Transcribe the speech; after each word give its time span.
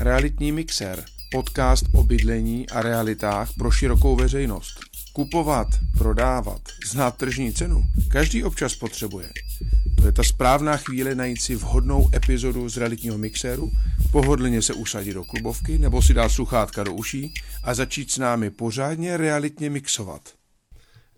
Realitní 0.00 0.52
mixer, 0.52 1.04
podcast 1.30 1.84
o 1.94 2.02
bydlení 2.02 2.68
a 2.68 2.82
realitách 2.82 3.52
pro 3.58 3.70
širokou 3.70 4.16
veřejnost. 4.16 4.80
Kupovat, 5.12 5.68
prodávat, 5.98 6.60
znát 6.90 7.16
tržní 7.16 7.52
cenu, 7.52 7.84
každý 8.10 8.44
občas 8.44 8.74
potřebuje. 8.74 9.28
To 9.96 10.06
je 10.06 10.12
ta 10.12 10.22
správná 10.22 10.76
chvíle 10.76 11.14
najít 11.14 11.40
si 11.40 11.54
vhodnou 11.54 12.10
epizodu 12.14 12.68
z 12.68 12.76
realitního 12.76 13.18
mixéru, 13.18 13.70
pohodlně 14.10 14.62
se 14.62 14.74
usadit 14.74 15.14
do 15.14 15.24
klubovky 15.24 15.78
nebo 15.78 16.02
si 16.02 16.14
dát 16.14 16.28
sluchátka 16.28 16.84
do 16.84 16.94
uší 16.94 17.34
a 17.64 17.74
začít 17.74 18.10
s 18.10 18.18
námi 18.18 18.50
pořádně 18.50 19.16
realitně 19.16 19.70
mixovat. 19.70 20.22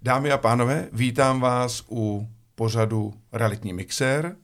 Dámy 0.02 0.30
a 0.30 0.38
pánové, 0.38 0.88
vítám 0.92 1.40
vás 1.40 1.84
u 1.90 2.28
pořadu 2.54 3.14
Realitní 3.32 3.72
mixér, 3.72 4.36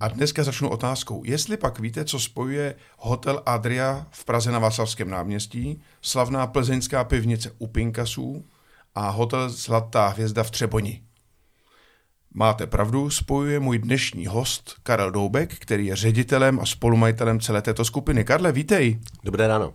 a 0.00 0.08
dneska 0.08 0.44
začnu 0.44 0.68
otázkou. 0.68 1.22
Jestli 1.24 1.56
pak 1.56 1.78
víte, 1.78 2.04
co 2.04 2.20
spojuje 2.20 2.74
Hotel 2.98 3.42
Adria 3.46 4.06
v 4.10 4.24
Praze 4.24 4.52
na 4.52 4.58
Václavském 4.58 5.10
náměstí, 5.10 5.82
slavná 6.02 6.46
plzeňská 6.46 7.04
pivnice 7.04 7.50
u 7.58 7.66
Pinkasů 7.66 8.44
a 8.94 9.10
Hotel 9.10 9.50
Zlatá 9.50 10.08
hvězda 10.08 10.42
v 10.42 10.50
Třeboni. 10.50 11.02
Máte 12.34 12.66
pravdu, 12.66 13.10
spojuje 13.10 13.60
můj 13.60 13.78
dnešní 13.78 14.26
host 14.26 14.74
Karel 14.82 15.10
Doubek, 15.10 15.54
který 15.58 15.86
je 15.86 15.96
ředitelem 15.96 16.60
a 16.60 16.66
spolumajitelem 16.66 17.40
celé 17.40 17.62
této 17.62 17.84
skupiny. 17.84 18.24
Karle, 18.24 18.52
vítej. 18.52 19.00
Dobré 19.24 19.46
ráno. 19.46 19.74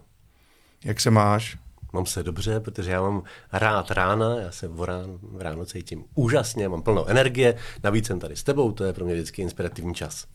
Jak 0.83 1.01
se 1.01 1.11
máš? 1.11 1.57
Mám 1.95 2.05
se 2.05 2.23
dobře, 2.23 2.59
protože 2.59 2.91
já 2.91 3.01
mám 3.01 3.23
rád 3.51 3.91
rána, 3.91 4.35
já 4.35 4.51
se 4.51 4.67
v 4.67 4.83
ráno, 4.83 5.19
v 5.21 5.41
ráno 5.41 5.65
cítím 5.65 6.03
úžasně, 6.15 6.69
mám 6.69 6.81
plnou 6.81 7.05
energie, 7.05 7.55
navíc 7.83 8.07
jsem 8.07 8.19
tady 8.19 8.35
s 8.35 8.43
tebou, 8.43 8.71
to 8.71 8.83
je 8.83 8.93
pro 8.93 9.05
mě 9.05 9.13
vždycky 9.13 9.41
inspirativní 9.41 9.93
čas. 9.93 10.25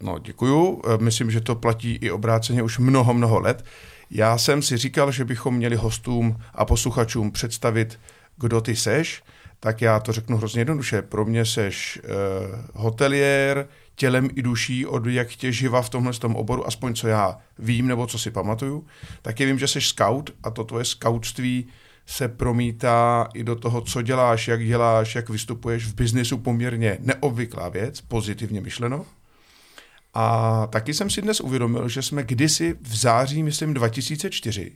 No, 0.00 0.18
děkuju. 0.18 0.82
E, 0.84 0.98
myslím, 0.98 1.30
že 1.30 1.40
to 1.40 1.54
platí 1.54 1.92
i 1.92 2.10
obráceně 2.10 2.62
už 2.62 2.78
mnoho, 2.78 3.14
mnoho 3.14 3.40
let. 3.40 3.64
Já 4.10 4.38
jsem 4.38 4.62
si 4.62 4.76
říkal, 4.76 5.12
že 5.12 5.24
bychom 5.24 5.54
měli 5.54 5.76
hostům 5.76 6.36
a 6.54 6.64
posluchačům 6.64 7.32
představit, 7.32 8.00
kdo 8.36 8.60
ty 8.60 8.76
seš, 8.76 9.22
tak 9.60 9.82
já 9.82 10.00
to 10.00 10.12
řeknu 10.12 10.36
hrozně 10.36 10.60
jednoduše. 10.60 11.02
Pro 11.02 11.24
mě 11.24 11.44
seš 11.44 12.00
uh, 12.04 12.82
hotelier, 12.82 13.68
tělem 13.94 14.28
i 14.34 14.42
duší, 14.42 14.86
od 14.86 15.06
jak 15.06 15.28
tě 15.28 15.52
živa 15.52 15.82
v 15.82 15.90
tomhle 15.90 16.12
tom 16.12 16.36
oboru, 16.36 16.66
aspoň 16.66 16.94
co 16.94 17.08
já 17.08 17.38
vím 17.58 17.86
nebo 17.86 18.06
co 18.06 18.18
si 18.18 18.30
pamatuju. 18.30 18.86
Taky 19.22 19.46
vím, 19.46 19.58
že 19.58 19.68
jsi 19.68 19.80
scout 19.80 20.30
a 20.42 20.50
to 20.50 20.64
tvoje 20.64 20.84
scoutství 20.84 21.66
se 22.06 22.28
promítá 22.28 23.28
i 23.34 23.44
do 23.44 23.56
toho, 23.56 23.80
co 23.80 24.02
děláš, 24.02 24.48
jak 24.48 24.66
děláš, 24.66 25.14
jak 25.14 25.28
vystupuješ 25.28 25.86
v 25.86 25.94
biznesu 25.94 26.38
poměrně 26.38 26.98
neobvyklá 27.00 27.68
věc, 27.68 28.00
pozitivně 28.00 28.60
myšleno. 28.60 29.06
A 30.14 30.66
taky 30.66 30.94
jsem 30.94 31.10
si 31.10 31.22
dnes 31.22 31.40
uvědomil, 31.40 31.88
že 31.88 32.02
jsme 32.02 32.22
kdysi 32.22 32.76
v 32.80 32.96
září, 32.96 33.42
myslím 33.42 33.74
2004, 33.74 34.72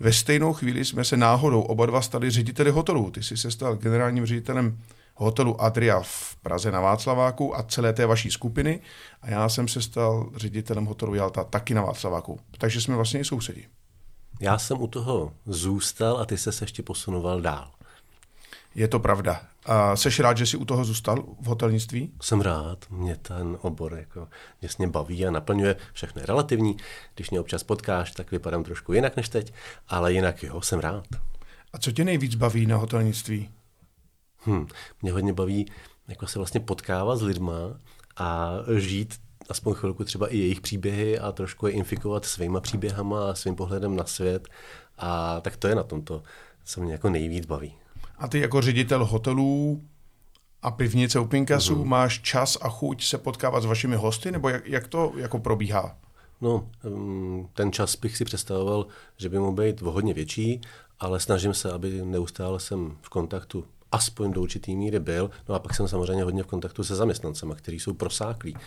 ve 0.00 0.12
stejnou 0.12 0.52
chvíli 0.52 0.84
jsme 0.84 1.04
se 1.04 1.16
náhodou 1.16 1.60
oba 1.60 1.86
dva 1.86 2.02
stali 2.02 2.30
řediteli 2.30 2.70
hotelu. 2.70 3.10
Ty 3.10 3.22
jsi 3.22 3.36
se 3.36 3.50
stal 3.50 3.76
generálním 3.76 4.26
ředitelem 4.26 4.78
hotelu 5.24 5.60
Adria 5.60 6.00
v 6.00 6.36
Praze 6.42 6.70
na 6.70 6.80
Václaváku 6.80 7.56
a 7.56 7.62
celé 7.62 7.92
té 7.92 8.06
vaší 8.06 8.30
skupiny 8.30 8.80
a 9.22 9.30
já 9.30 9.48
jsem 9.48 9.68
se 9.68 9.82
stal 9.82 10.30
ředitelem 10.36 10.84
hotelu 10.84 11.14
Jalta 11.14 11.44
taky 11.44 11.74
na 11.74 11.82
Václaváku. 11.82 12.40
Takže 12.58 12.80
jsme 12.80 12.96
vlastně 12.96 13.20
i 13.20 13.24
sousedi. 13.24 13.66
Já 14.40 14.58
jsem 14.58 14.80
u 14.80 14.86
toho 14.86 15.32
zůstal 15.46 16.18
a 16.18 16.24
ty 16.24 16.38
se 16.38 16.50
ještě 16.60 16.82
posunoval 16.82 17.40
dál. 17.40 17.70
Je 18.74 18.88
to 18.88 18.98
pravda. 18.98 19.40
A 19.66 19.96
seš 19.96 20.20
rád, 20.20 20.36
že 20.36 20.46
jsi 20.46 20.56
u 20.56 20.64
toho 20.64 20.84
zůstal 20.84 21.24
v 21.40 21.46
hotelnictví? 21.46 22.12
Jsem 22.22 22.40
rád, 22.40 22.84
mě 22.90 23.16
ten 23.16 23.58
obor 23.60 23.94
jako 23.94 24.28
jasně 24.62 24.88
baví 24.88 25.26
a 25.26 25.30
naplňuje, 25.30 25.76
všechno 25.92 26.20
je 26.20 26.26
relativní. 26.26 26.76
Když 27.14 27.30
mě 27.30 27.40
občas 27.40 27.62
potkáš, 27.62 28.10
tak 28.10 28.30
vypadám 28.30 28.64
trošku 28.64 28.92
jinak 28.92 29.16
než 29.16 29.28
teď, 29.28 29.52
ale 29.88 30.12
jinak 30.12 30.42
jo, 30.42 30.60
jsem 30.60 30.80
rád. 30.80 31.04
A 31.72 31.78
co 31.78 31.92
tě 31.92 32.04
nejvíc 32.04 32.34
baví 32.34 32.66
na 32.66 32.76
hotelnictví? 32.76 33.48
Hmm, 34.42 34.66
mě 35.02 35.12
hodně 35.12 35.32
baví 35.32 35.66
jako 36.08 36.26
se 36.26 36.38
vlastně 36.38 36.60
potkávat 36.60 37.18
s 37.18 37.22
lidma 37.22 37.54
a 38.16 38.50
žít 38.76 39.14
aspoň 39.48 39.74
chvilku 39.74 40.04
třeba 40.04 40.28
i 40.28 40.38
jejich 40.38 40.60
příběhy 40.60 41.18
a 41.18 41.32
trošku 41.32 41.66
je 41.66 41.72
infikovat 41.72 42.24
svýma 42.24 42.60
příběhama 42.60 43.30
a 43.30 43.34
svým 43.34 43.54
pohledem 43.54 43.96
na 43.96 44.04
svět. 44.04 44.48
A 44.98 45.40
tak 45.40 45.56
to 45.56 45.68
je 45.68 45.74
na 45.74 45.82
tomto, 45.82 46.22
co 46.64 46.80
mě 46.80 46.92
jako 46.92 47.10
nejvíc 47.10 47.46
baví. 47.46 47.74
A 48.18 48.28
ty 48.28 48.40
jako 48.40 48.60
ředitel 48.60 49.04
hotelů 49.04 49.82
a 50.62 50.70
pivnice 50.70 51.20
u 51.20 51.24
Pinkasů 51.24 51.76
mm. 51.76 51.88
máš 51.88 52.20
čas 52.22 52.58
a 52.60 52.68
chuť 52.68 53.04
se 53.04 53.18
potkávat 53.18 53.62
s 53.62 53.66
vašimi 53.66 53.96
hosty, 53.96 54.32
nebo 54.32 54.48
jak, 54.48 54.66
jak 54.66 54.88
to 54.88 55.12
jako 55.16 55.38
probíhá? 55.38 55.96
No, 56.40 56.68
mm, 56.84 57.48
ten 57.54 57.72
čas 57.72 57.96
bych 57.96 58.16
si 58.16 58.24
představoval, 58.24 58.86
že 59.16 59.28
by 59.28 59.38
mohl 59.38 59.52
být 59.52 59.80
hodně 59.80 60.14
větší, 60.14 60.60
ale 61.00 61.20
snažím 61.20 61.54
se, 61.54 61.72
aby 61.72 62.02
neustále 62.04 62.60
jsem 62.60 62.96
v 63.02 63.08
kontaktu 63.08 63.64
aspoň 63.92 64.32
do 64.32 64.40
určitý 64.42 64.76
míry 64.76 65.00
byl. 65.00 65.30
No 65.48 65.54
a 65.54 65.58
pak 65.58 65.74
jsem 65.74 65.88
samozřejmě 65.88 66.24
hodně 66.24 66.42
v 66.42 66.46
kontaktu 66.46 66.84
se 66.84 66.96
zaměstnancemi, 66.96 67.52
kteří 67.56 67.80
jsou 67.80 67.94
prosáklí 67.94 68.54
uh, 68.54 68.60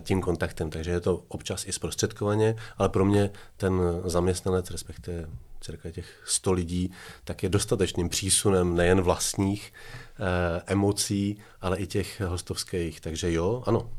tím 0.00 0.20
kontaktem, 0.20 0.70
takže 0.70 0.90
je 0.90 1.00
to 1.00 1.22
občas 1.28 1.66
i 1.66 1.72
zprostředkovaně, 1.72 2.56
ale 2.78 2.88
pro 2.88 3.04
mě 3.04 3.30
ten 3.56 3.80
zaměstnanec, 4.04 4.70
respektive 4.70 5.26
cirka 5.60 5.90
těch 5.90 6.22
100 6.24 6.52
lidí, 6.52 6.92
tak 7.24 7.42
je 7.42 7.48
dostatečným 7.48 8.08
přísunem 8.08 8.76
nejen 8.76 9.00
vlastních 9.00 9.72
uh, 10.18 10.26
emocí, 10.66 11.38
ale 11.60 11.78
i 11.78 11.86
těch 11.86 12.20
hostovských. 12.20 13.00
Takže 13.00 13.32
jo, 13.32 13.62
ano. 13.66 13.90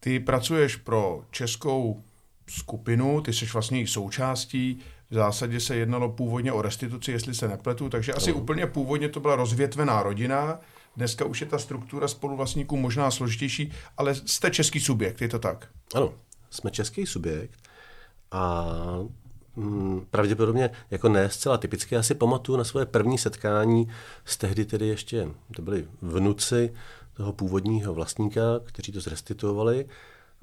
Ty 0.00 0.20
pracuješ 0.20 0.76
pro 0.76 1.24
českou 1.30 2.02
skupinu, 2.48 3.20
ty 3.20 3.32
jsi 3.32 3.46
vlastně 3.46 3.80
i 3.80 3.86
součástí 3.86 4.80
v 5.14 5.16
zásadě 5.16 5.60
se 5.60 5.76
jednalo 5.76 6.08
původně 6.08 6.52
o 6.52 6.62
restituci, 6.62 7.12
jestli 7.12 7.34
se 7.34 7.48
nepletu, 7.48 7.88
takže 7.88 8.12
asi 8.12 8.30
no. 8.30 8.36
úplně 8.36 8.66
původně 8.66 9.08
to 9.08 9.20
byla 9.20 9.36
rozvětvená 9.36 10.02
rodina. 10.02 10.60
Dneska 10.96 11.24
už 11.24 11.40
je 11.40 11.46
ta 11.46 11.58
struktura 11.58 12.08
spoluvlastníků 12.08 12.76
možná 12.76 13.10
složitější, 13.10 13.72
ale 13.96 14.14
jste 14.14 14.50
český 14.50 14.80
subjekt, 14.80 15.22
je 15.22 15.28
to 15.28 15.38
tak? 15.38 15.68
Ano, 15.94 16.12
jsme 16.50 16.70
český 16.70 17.06
subjekt 17.06 17.58
a 18.30 18.66
mm, 19.56 20.06
pravděpodobně 20.10 20.70
jako 20.90 21.08
ne 21.08 21.30
zcela 21.30 21.58
typicky. 21.58 21.94
Já 21.94 22.02
si 22.02 22.14
pamatuju 22.14 22.58
na 22.58 22.64
svoje 22.64 22.86
první 22.86 23.18
setkání 23.18 23.88
s 24.24 24.36
tehdy 24.36 24.64
tedy 24.64 24.86
ještě, 24.86 25.28
to 25.56 25.62
byli 25.62 25.88
vnuci 26.02 26.74
toho 27.16 27.32
původního 27.32 27.94
vlastníka, 27.94 28.40
kteří 28.64 28.92
to 28.92 29.00
zrestituovali 29.00 29.86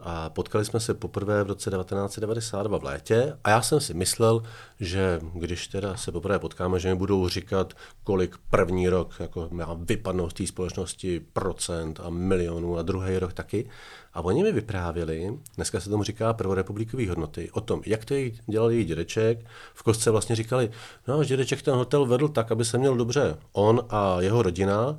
a 0.01 0.29
potkali 0.29 0.65
jsme 0.65 0.79
se 0.79 0.93
poprvé 0.93 1.43
v 1.43 1.47
roce 1.47 1.69
1992 1.69 2.77
v 2.77 2.83
létě 2.83 3.37
a 3.43 3.49
já 3.49 3.61
jsem 3.61 3.79
si 3.79 3.93
myslel, 3.93 4.43
že 4.79 5.19
když 5.33 5.67
teda 5.67 5.97
se 5.97 6.11
poprvé 6.11 6.39
potkáme, 6.39 6.79
že 6.79 6.89
mi 6.89 6.95
budou 6.95 7.27
říkat, 7.27 7.73
kolik 8.03 8.35
první 8.49 8.89
rok 8.89 9.13
jako 9.19 9.47
má 9.51 9.77
vypadnout 9.79 10.29
z 10.29 10.33
té 10.33 10.47
společnosti 10.47 11.19
procent 11.33 11.99
a 12.03 12.09
milionů 12.09 12.77
a 12.77 12.81
druhý 12.81 13.19
rok 13.19 13.33
taky. 13.33 13.69
A 14.13 14.21
oni 14.21 14.43
mi 14.43 14.51
vyprávěli, 14.51 15.39
dneska 15.55 15.79
se 15.79 15.89
tomu 15.89 16.03
říká 16.03 16.33
prvorepublikový 16.33 17.07
hodnoty, 17.07 17.51
o 17.51 17.61
tom, 17.61 17.81
jak 17.85 18.05
to 18.05 18.15
dělal 18.47 18.71
její 18.71 18.85
dědeček. 18.85 19.45
V 19.73 19.83
kostce 19.83 20.11
vlastně 20.11 20.35
říkali, 20.35 20.71
no, 21.07 21.23
dědeček 21.23 21.61
ten 21.61 21.75
hotel 21.75 22.05
vedl 22.05 22.27
tak, 22.27 22.51
aby 22.51 22.65
se 22.65 22.77
měl 22.77 22.95
dobře 22.95 23.37
on 23.51 23.85
a 23.89 24.21
jeho 24.21 24.41
rodina 24.41 24.97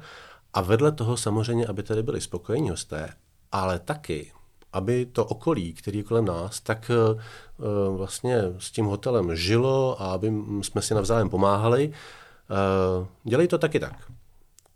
a 0.55 0.61
vedle 0.61 0.93
toho 0.93 1.17
samozřejmě, 1.17 1.67
aby 1.67 1.83
tady 1.83 2.03
byli 2.03 2.21
spokojení 2.21 2.71
hosté, 2.71 3.09
ale 3.53 3.79
taky 3.79 4.33
aby 4.73 5.07
to 5.07 5.25
okolí, 5.25 5.73
který 5.73 5.99
je 5.99 6.05
kolem 6.05 6.25
nás, 6.25 6.61
tak 6.61 6.91
eh, 6.91 7.21
eh, 7.21 7.97
vlastně 7.97 8.43
s 8.59 8.71
tím 8.71 8.85
hotelem 8.85 9.37
žilo 9.37 10.03
a 10.03 10.13
aby 10.13 10.33
jsme 10.63 10.83
si 10.83 10.95
navzájem 10.95 11.29
pomáhali. 11.29 11.93
Eh, 11.93 13.07
dělej 13.25 13.49
to 13.49 13.59
taky 13.59 13.81
tak. 13.81 14.13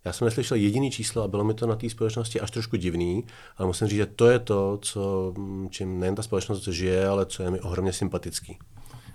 Já 0.04 0.12
jsem 0.12 0.24
neslyšel 0.24 0.56
jediný 0.56 0.90
číslo 0.90 1.22
a 1.22 1.28
bylo 1.28 1.44
mi 1.44 1.54
to 1.54 1.66
na 1.66 1.76
té 1.76 1.90
společnosti 1.90 2.40
až 2.40 2.50
trošku 2.50 2.76
divný, 2.76 3.24
ale 3.56 3.66
musím 3.66 3.88
říct, 3.88 3.96
že 3.96 4.06
to 4.06 4.30
je 4.30 4.38
to, 4.38 4.78
co, 4.82 5.34
čím 5.70 6.00
nejen 6.00 6.14
ta 6.14 6.22
společnost 6.22 6.68
žije, 6.68 7.08
ale 7.08 7.26
co 7.26 7.42
je 7.42 7.50
mi 7.50 7.60
ohromně 7.60 7.92
sympatický. 7.92 8.58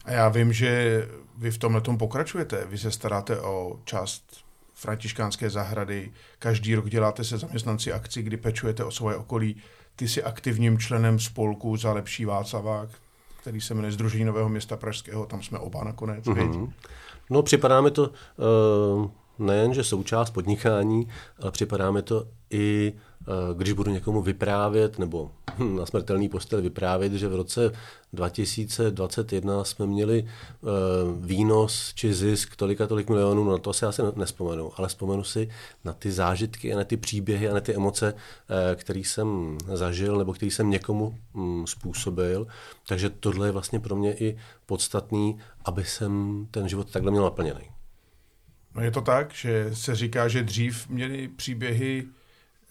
A 0.05 0.11
já 0.11 0.29
vím, 0.29 0.53
že 0.53 1.07
vy 1.37 1.51
v 1.51 1.57
tomhle 1.57 1.81
tom 1.81 1.97
pokračujete. 1.97 2.65
Vy 2.65 2.77
se 2.77 2.91
staráte 2.91 3.41
o 3.41 3.79
část 3.85 4.23
františkánské 4.81 5.49
zahrady. 5.49 6.11
Každý 6.39 6.75
rok 6.75 6.89
děláte 6.89 7.23
se 7.23 7.37
zaměstnanci 7.37 7.93
akci, 7.93 8.23
kdy 8.23 8.37
pečujete 8.37 8.83
o 8.83 8.91
svoje 8.91 9.15
okolí. 9.15 9.55
Ty 9.95 10.07
jsi 10.07 10.23
aktivním 10.23 10.77
členem 10.77 11.19
spolku 11.19 11.77
za 11.77 11.93
lepší 11.93 12.25
Václavák, 12.25 12.89
který 13.41 13.61
se 13.61 13.73
jmenuje 13.73 13.91
Združení 13.91 14.25
Nového 14.25 14.49
města 14.49 14.77
Pražského, 14.77 15.25
tam 15.25 15.43
jsme 15.43 15.59
oba 15.59 15.83
nakonec. 15.83 16.25
Mm-hmm. 16.25 16.71
No 17.29 17.43
připadá 17.43 17.81
mi 17.81 17.91
to 17.91 18.09
uh, 18.09 19.09
nejen, 19.39 19.73
že 19.73 19.83
součást 19.83 20.29
podnikání, 20.29 21.07
ale 21.41 21.51
připadá 21.51 21.91
mi 21.91 22.01
to 22.01 22.27
i, 22.49 22.93
uh, 22.95 23.01
když 23.57 23.73
budu 23.73 23.91
někomu 23.91 24.21
vyprávět 24.21 24.99
nebo 24.99 25.31
hm, 25.57 25.75
na 25.75 25.85
smrtelný 25.85 26.29
postel 26.29 26.61
vyprávět, 26.61 27.13
že 27.13 27.27
v 27.27 27.35
roce 27.35 27.71
2021 28.13 29.63
jsme 29.63 29.85
měli 29.85 30.23
uh, 30.61 30.69
výnos 31.25 31.93
či 31.95 32.13
zisk 32.13 32.55
tolika 32.55 32.87
tolik 32.87 33.09
milionů, 33.09 33.43
no 33.43 33.57
to 33.57 33.73
si 33.73 33.85
asi 33.85 34.01
nespomenu, 34.15 34.71
ale 34.75 34.87
vzpomenu 34.87 35.23
si 35.23 35.49
na 35.85 35.93
ty 35.93 36.11
zážitky 36.11 36.73
a 36.73 36.77
na 36.77 36.83
ty 36.83 36.97
příběhy 36.97 37.49
a 37.49 37.53
na 37.53 37.59
ty 37.59 37.75
emoce, 37.75 38.13
uh, 38.13 38.19
které 38.75 38.99
jsem 38.99 39.57
zažil 39.73 40.17
nebo 40.17 40.33
který 40.33 40.51
jsem 40.51 40.69
někomu 40.69 41.19
um, 41.33 41.67
způsobil. 41.67 42.47
Takže 42.87 43.09
tohle 43.09 43.47
je 43.47 43.51
vlastně 43.51 43.79
pro 43.79 43.95
mě 43.95 44.13
i 44.13 44.37
podstatný, 44.65 45.37
aby 45.65 45.85
jsem 45.85 46.45
ten 46.51 46.69
život 46.69 46.91
takhle 46.91 47.11
měl 47.11 47.23
naplněný. 47.23 47.71
No 48.75 48.81
je 48.81 48.91
to 48.91 49.01
tak, 49.01 49.33
že 49.33 49.69
se 49.73 49.95
říká, 49.95 50.27
že 50.27 50.43
dřív 50.43 50.89
měli 50.89 51.27
příběhy 51.27 52.03
eh, 52.07 52.20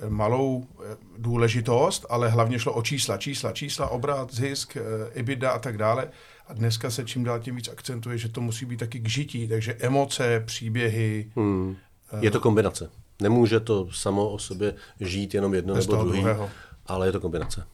malou 0.09 0.67
eh, 0.67 0.97
důležitost, 1.19 2.07
ale 2.11 2.29
hlavně 2.29 2.59
šlo 2.59 2.73
o 2.73 2.83
čísla, 2.83 3.17
čísla, 3.17 3.53
čísla, 3.53 3.89
obrat, 3.89 4.35
zisk, 4.35 4.77
EBITDA 5.15 5.51
eh, 5.51 5.55
a 5.55 5.59
tak 5.59 5.79
dále. 5.79 6.09
A 6.49 6.53
dneska 6.53 6.91
se 6.91 7.05
čím 7.05 7.25
dál 7.25 7.41
tím 7.41 7.57
víc 7.57 7.69
akcentuje, 7.69 8.19
že 8.19 8.29
to 8.29 8.41
musí 8.41 8.67
být 8.67 8.77
taky 8.77 9.01
k 9.01 9.09
žití, 9.09 9.49
takže 9.49 9.75
emoce, 9.75 10.43
příběhy. 10.47 11.31
Hmm. 11.37 11.77
Je 12.21 12.31
to 12.31 12.41
kombinace. 12.41 12.91
Nemůže 13.23 13.61
to 13.61 13.89
samo 13.93 14.29
o 14.29 14.39
sobě 14.39 14.75
žít 15.01 15.35
jenom 15.35 15.55
jedno 15.55 15.75
nebo 15.75 15.95
druhý, 15.95 16.21
druhého. 16.21 16.51
ale 16.87 17.09
je 17.09 17.13
to 17.13 17.21
kombinace. 17.21 17.67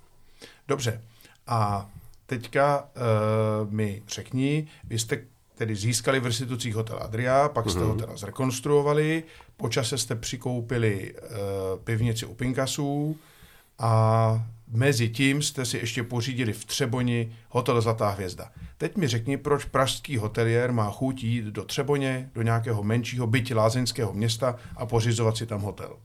Dobře. 0.68 1.00
A 1.46 1.90
teďka 2.26 2.80
uh, 2.82 3.72
mi 3.72 4.02
řekni, 4.08 4.68
vy 4.84 4.98
jste 4.98 5.24
tedy 5.56 5.76
získali 5.76 6.20
v 6.20 6.26
restitucích 6.26 6.74
hotel 6.74 6.98
Adria, 7.02 7.48
pak 7.48 7.70
jste 7.70 7.80
mm-hmm. 7.80 7.86
ho 7.86 7.94
teda 7.94 8.16
zrekonstruovali, 8.16 9.24
po 9.56 9.68
čase 9.68 9.98
jste 9.98 10.14
přikoupili 10.14 11.14
uh, 11.14 11.28
pivnici 11.84 12.26
u 12.26 12.34
Pinkasů 12.34 13.16
a 13.78 14.46
mezi 14.68 15.08
tím 15.08 15.42
jste 15.42 15.64
si 15.64 15.76
ještě 15.76 16.02
pořídili 16.02 16.52
v 16.52 16.64
Třeboni 16.64 17.32
hotel 17.48 17.80
Zlatá 17.80 18.10
hvězda. 18.10 18.50
Teď 18.78 18.96
mi 18.96 19.08
řekni, 19.08 19.36
proč 19.36 19.64
pražský 19.64 20.16
hoteliér 20.16 20.72
má 20.72 20.90
chuť 20.90 21.24
jít 21.24 21.44
do 21.44 21.64
Třeboně, 21.64 22.30
do 22.34 22.42
nějakého 22.42 22.82
menšího 22.82 23.26
byť 23.26 23.54
lázeňského 23.54 24.12
města 24.12 24.56
a 24.76 24.86
pořizovat 24.86 25.36
si 25.36 25.46
tam 25.46 25.60
hotel. 25.60 25.96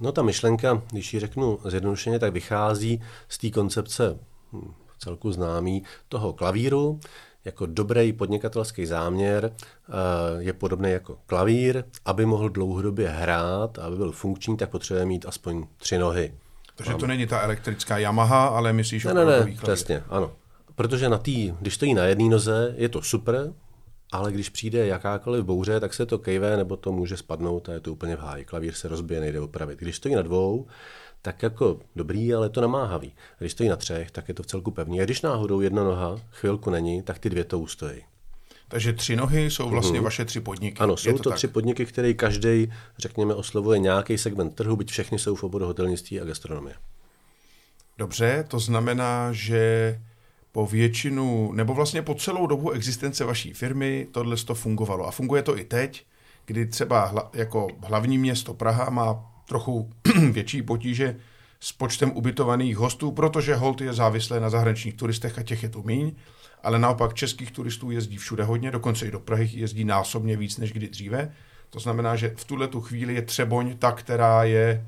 No 0.00 0.12
ta 0.12 0.22
myšlenka, 0.22 0.82
když 0.90 1.14
ji 1.14 1.20
řeknu 1.20 1.58
zjednodušeně, 1.64 2.18
tak 2.18 2.32
vychází 2.32 3.02
z 3.28 3.38
té 3.38 3.50
koncepce 3.50 4.18
hm, 4.52 4.72
celku 4.98 5.32
známý 5.32 5.82
toho 6.08 6.32
klavíru, 6.32 7.00
jako 7.46 7.66
dobrý 7.66 8.12
podnikatelský 8.12 8.86
záměr 8.86 9.52
eh, 9.52 9.92
je 10.38 10.52
podobný 10.52 10.90
jako 10.90 11.18
klavír. 11.26 11.84
Aby 12.04 12.26
mohl 12.26 12.48
dlouhodobě 12.48 13.08
hrát, 13.08 13.78
aby 13.78 13.96
byl 13.96 14.12
funkční, 14.12 14.56
tak 14.56 14.70
potřebuje 14.70 15.06
mít 15.06 15.26
aspoň 15.26 15.66
tři 15.76 15.98
nohy. 15.98 16.34
Takže 16.76 16.94
to 16.94 17.06
není 17.06 17.26
ta 17.26 17.40
elektrická 17.40 17.98
Yamaha, 17.98 18.46
ale 18.46 18.72
myslíš 18.72 19.04
ne, 19.04 19.14
ne, 19.14 19.24
ne, 19.24 19.54
přesně, 19.62 20.02
ano. 20.08 20.32
Protože 20.74 21.08
na 21.08 21.18
tý, 21.18 21.52
když 21.60 21.74
stojí 21.74 21.94
na 21.94 22.04
jedné 22.04 22.24
noze, 22.24 22.74
je 22.76 22.88
to 22.88 23.02
super, 23.02 23.52
ale 24.12 24.32
když 24.32 24.48
přijde 24.48 24.86
jakákoliv 24.86 25.44
bouře, 25.44 25.80
tak 25.80 25.94
se 25.94 26.06
to 26.06 26.18
kejve, 26.18 26.56
nebo 26.56 26.76
to 26.76 26.92
může 26.92 27.16
spadnout 27.16 27.68
a 27.68 27.72
je 27.72 27.80
to 27.80 27.92
úplně 27.92 28.16
v 28.16 28.20
háji. 28.20 28.44
Klavír 28.44 28.74
se 28.74 28.88
rozbije, 28.88 29.20
nejde 29.20 29.40
opravit. 29.40 29.78
Když 29.78 29.96
stojí 29.96 30.14
na 30.14 30.22
dvou, 30.22 30.66
tak 31.26 31.42
jako 31.42 31.78
dobrý, 31.96 32.34
ale 32.34 32.48
to 32.48 32.60
namáhavý. 32.60 33.12
Když 33.38 33.52
stojí 33.52 33.68
na 33.68 33.76
třech, 33.76 34.10
tak 34.10 34.28
je 34.28 34.34
to 34.34 34.42
v 34.42 34.46
celku 34.46 34.70
pevný. 34.70 35.00
A 35.00 35.04
když 35.04 35.22
náhodou 35.22 35.60
jedna 35.60 35.84
noha 35.84 36.16
chvilku 36.30 36.70
není, 36.70 37.02
tak 37.02 37.18
ty 37.18 37.30
dvě 37.30 37.44
to 37.44 37.58
ustojí. 37.58 38.02
Takže 38.68 38.92
tři 38.92 39.16
nohy 39.16 39.50
jsou 39.50 39.68
vlastně 39.68 40.00
mm-hmm. 40.00 40.04
vaše 40.04 40.24
tři 40.24 40.40
podniky. 40.40 40.78
Ano, 40.78 40.96
jsou 40.96 41.08
je 41.08 41.14
to, 41.14 41.22
to 41.22 41.30
tři 41.30 41.48
podniky, 41.48 41.86
které 41.86 42.14
každý, 42.14 42.72
řekněme, 42.98 43.34
oslovuje 43.34 43.78
nějaký 43.78 44.18
segment 44.18 44.54
trhu, 44.54 44.76
byť 44.76 44.90
všechny 44.90 45.18
jsou 45.18 45.34
v 45.34 45.44
oboru 45.44 45.66
hotelnictví 45.66 46.20
a 46.20 46.24
gastronomie. 46.24 46.74
Dobře, 47.98 48.44
to 48.48 48.58
znamená, 48.58 49.32
že 49.32 50.00
po 50.52 50.66
většinu, 50.66 51.52
nebo 51.52 51.74
vlastně 51.74 52.02
po 52.02 52.14
celou 52.14 52.46
dobu 52.46 52.70
existence 52.70 53.24
vaší 53.24 53.52
firmy 53.52 54.06
tohle 54.12 54.36
to 54.36 54.54
fungovalo. 54.54 55.06
A 55.06 55.10
funguje 55.10 55.42
to 55.42 55.58
i 55.58 55.64
teď, 55.64 56.06
kdy 56.44 56.66
třeba 56.66 57.04
hla, 57.04 57.30
jako 57.34 57.68
hlavní 57.86 58.18
město 58.18 58.54
Praha 58.54 58.90
má 58.90 59.35
trochu 59.46 59.90
větší 60.32 60.62
potíže 60.62 61.16
s 61.60 61.72
počtem 61.72 62.12
ubytovaných 62.14 62.76
hostů, 62.76 63.12
protože 63.12 63.54
Holt 63.54 63.80
je 63.80 63.92
závislé 63.92 64.40
na 64.40 64.50
zahraničních 64.50 64.94
turistech 64.94 65.38
a 65.38 65.42
těch 65.42 65.62
je 65.62 65.68
tu 65.68 65.82
míň, 65.82 66.12
ale 66.62 66.78
naopak 66.78 67.14
českých 67.14 67.50
turistů 67.50 67.90
jezdí 67.90 68.16
všude 68.16 68.44
hodně, 68.44 68.70
dokonce 68.70 69.06
i 69.06 69.10
do 69.10 69.20
Prahy 69.20 69.50
jezdí 69.52 69.84
násobně 69.84 70.36
víc 70.36 70.58
než 70.58 70.72
kdy 70.72 70.88
dříve. 70.88 71.32
To 71.70 71.80
znamená, 71.80 72.16
že 72.16 72.34
v 72.36 72.44
tuhle 72.44 72.68
tu 72.68 72.80
chvíli 72.80 73.14
je 73.14 73.22
Třeboň 73.22 73.76
ta, 73.78 73.92
která 73.92 74.44
je 74.44 74.86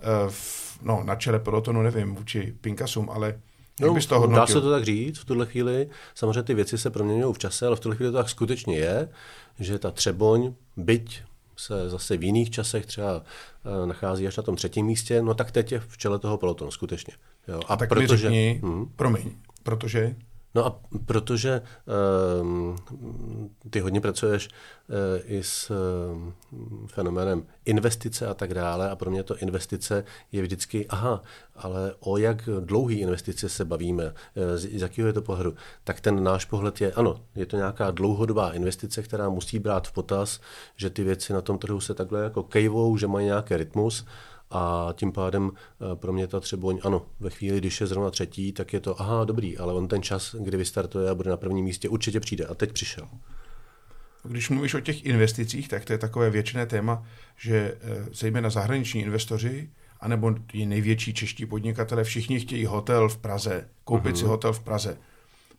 eh, 0.00 0.04
v, 0.28 0.78
no, 0.82 1.02
na 1.04 1.14
čele 1.14 1.38
pelotonu, 1.38 1.82
nevím, 1.82 2.14
vůči 2.14 2.54
Pinkasům, 2.60 3.10
ale 3.10 3.40
No, 3.80 3.94
bys 3.94 4.06
to 4.06 4.26
dá 4.26 4.46
se 4.46 4.60
to 4.60 4.70
tak 4.70 4.84
říct 4.84 5.18
v 5.18 5.24
tuhle 5.24 5.46
chvíli. 5.46 5.88
Samozřejmě 6.14 6.42
ty 6.42 6.54
věci 6.54 6.78
se 6.78 6.90
proměňují 6.90 7.34
v 7.34 7.38
čase, 7.38 7.66
ale 7.66 7.76
v 7.76 7.80
tuhle 7.80 7.96
chvíli 7.96 8.12
to 8.12 8.18
tak 8.18 8.28
skutečně 8.28 8.76
je, 8.76 9.08
že 9.58 9.78
ta 9.78 9.90
Třeboň, 9.90 10.54
byť 10.76 11.22
se 11.60 11.90
zase 11.90 12.16
v 12.16 12.24
jiných 12.24 12.50
časech 12.50 12.86
třeba 12.86 13.22
eh, 13.22 13.86
nachází 13.86 14.26
až 14.26 14.36
na 14.36 14.42
tom 14.42 14.56
třetím 14.56 14.86
místě, 14.86 15.22
no 15.22 15.34
tak 15.34 15.50
teď 15.50 15.72
je 15.72 15.80
v 15.80 15.98
čele 15.98 16.18
toho 16.18 16.38
pelotonu, 16.38 16.70
skutečně. 16.70 17.14
Jo. 17.48 17.60
A, 17.68 17.74
a 17.74 17.76
tak 17.76 17.88
protože, 17.88 18.12
mi 18.12 18.18
řekni, 18.18 18.60
hmm, 18.62 18.86
promiň, 18.96 19.30
protože 19.62 20.16
No 20.54 20.66
a 20.66 20.80
protože 21.06 21.62
um, 22.40 22.76
ty 23.70 23.80
hodně 23.80 24.00
pracuješ 24.00 24.48
uh, 24.48 24.94
i 25.24 25.42
s 25.42 25.70
uh, 25.70 26.86
fenoménem 26.86 27.46
investice 27.64 28.26
a 28.26 28.34
tak 28.34 28.54
dále 28.54 28.90
a 28.90 28.96
pro 28.96 29.10
mě 29.10 29.22
to 29.22 29.38
investice 29.38 30.04
je 30.32 30.42
vždycky, 30.42 30.86
aha, 30.88 31.22
ale 31.56 31.94
o 32.00 32.16
jak 32.16 32.48
dlouhý 32.60 33.00
investice 33.00 33.48
se 33.48 33.64
bavíme, 33.64 34.14
z, 34.56 34.78
z 34.78 34.82
jakého 34.82 35.06
je 35.06 35.12
to 35.12 35.22
pohledu, 35.22 35.54
tak 35.84 36.00
ten 36.00 36.24
náš 36.24 36.44
pohled 36.44 36.80
je, 36.80 36.92
ano, 36.92 37.20
je 37.34 37.46
to 37.46 37.56
nějaká 37.56 37.90
dlouhodobá 37.90 38.52
investice, 38.52 39.02
která 39.02 39.28
musí 39.28 39.58
brát 39.58 39.88
v 39.88 39.92
potaz, 39.92 40.40
že 40.76 40.90
ty 40.90 41.04
věci 41.04 41.32
na 41.32 41.40
tom 41.40 41.58
trhu 41.58 41.80
se 41.80 41.94
takhle 41.94 42.22
jako 42.22 42.42
kejvou, 42.42 42.96
že 42.96 43.06
mají 43.06 43.26
nějaký 43.26 43.56
rytmus 43.56 44.06
a 44.50 44.88
tím 44.92 45.12
pádem 45.12 45.50
eh, 45.52 45.96
pro 45.96 46.12
mě 46.12 46.26
ta 46.26 46.40
Třeboň, 46.40 46.80
ano, 46.82 47.06
ve 47.20 47.30
chvíli, 47.30 47.58
když 47.58 47.80
je 47.80 47.86
zrovna 47.86 48.10
třetí, 48.10 48.52
tak 48.52 48.72
je 48.72 48.80
to, 48.80 49.00
aha, 49.00 49.24
dobrý, 49.24 49.58
ale 49.58 49.72
on 49.72 49.88
ten 49.88 50.02
čas, 50.02 50.34
kdy 50.38 50.56
vystartuje 50.56 51.10
a 51.10 51.14
bude 51.14 51.30
na 51.30 51.36
prvním 51.36 51.64
místě, 51.64 51.88
určitě 51.88 52.20
přijde. 52.20 52.44
A 52.44 52.54
teď 52.54 52.72
přišel. 52.72 53.08
Když 54.24 54.50
mluvíš 54.50 54.74
o 54.74 54.80
těch 54.80 55.04
investicích, 55.04 55.68
tak 55.68 55.84
to 55.84 55.92
je 55.92 55.98
takové 55.98 56.30
většiné 56.30 56.66
téma, 56.66 57.04
že 57.36 57.74
eh, 57.80 58.06
zejména 58.12 58.50
zahraniční 58.50 59.00
investoři, 59.00 59.70
anebo 60.00 60.34
ti 60.52 60.66
největší 60.66 61.14
čeští 61.14 61.46
podnikatele, 61.46 62.04
všichni 62.04 62.40
chtějí 62.40 62.66
hotel 62.66 63.08
v 63.08 63.16
Praze, 63.16 63.68
koupit 63.84 64.14
uh-huh. 64.14 64.18
si 64.18 64.24
mhm. 64.24 64.30
hotel 64.30 64.52
v 64.52 64.60
Praze, 64.60 64.98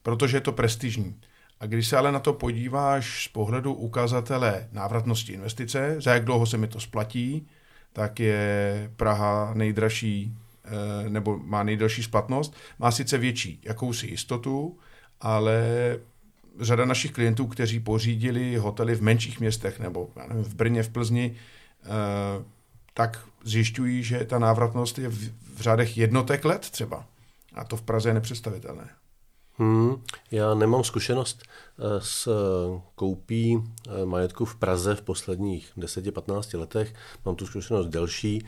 protože 0.03 0.37
je 0.37 0.41
to 0.41 0.51
prestižní. 0.51 1.15
A 1.59 1.65
když 1.65 1.87
se 1.87 1.97
ale 1.97 2.11
na 2.11 2.19
to 2.19 2.33
podíváš 2.33 3.25
z 3.25 3.27
pohledu 3.27 3.73
ukazatele 3.73 4.69
návratnosti 4.71 5.33
investice, 5.33 5.95
za 5.99 6.13
jak 6.13 6.25
dlouho 6.25 6.45
se 6.45 6.57
mi 6.57 6.67
to 6.67 6.79
splatí, 6.79 7.47
tak 7.93 8.19
je 8.19 8.91
Praha 8.95 9.51
nejdražší 9.53 10.37
eh, 10.65 11.09
nebo 11.09 11.37
má 11.37 11.63
nejdelší 11.63 12.03
splatnost. 12.03 12.55
Má 12.79 12.91
sice 12.91 13.17
větší 13.17 13.59
jakousi 13.63 14.07
jistotu, 14.07 14.77
ale 15.21 15.63
řada 16.59 16.85
našich 16.85 17.11
klientů, 17.11 17.47
kteří 17.47 17.79
pořídili 17.79 18.57
hotely 18.57 18.95
v 18.95 19.01
menších 19.01 19.39
městech 19.39 19.79
nebo 19.79 20.09
nevím, 20.27 20.43
v 20.43 20.55
Brně, 20.55 20.83
v 20.83 20.89
Plzni, 20.89 21.35
eh, 21.83 21.87
tak 22.93 23.25
zjišťují, 23.43 24.03
že 24.03 24.25
ta 24.25 24.39
návratnost 24.39 24.99
je 24.99 25.09
v 25.09 25.31
řádech 25.59 25.97
jednotek 25.97 26.45
let 26.45 26.59
třeba. 26.59 27.05
A 27.53 27.63
to 27.63 27.77
v 27.77 27.81
Praze 27.81 28.09
je 28.09 28.13
nepředstavitelné. 28.13 28.89
Hmm, 29.61 30.03
já 30.31 30.53
nemám 30.53 30.83
zkušenost 30.83 31.43
eh, 31.43 31.83
s 31.99 32.27
eh, 32.27 32.81
koupí 32.95 33.63
eh, 33.87 34.05
majetku 34.05 34.45
v 34.45 34.55
Praze 34.55 34.95
v 34.95 35.01
posledních 35.01 35.71
10-15 35.77 36.59
letech. 36.59 36.93
Mám 37.25 37.35
tu 37.35 37.45
zkušenost 37.45 37.87
delší. 37.87 38.45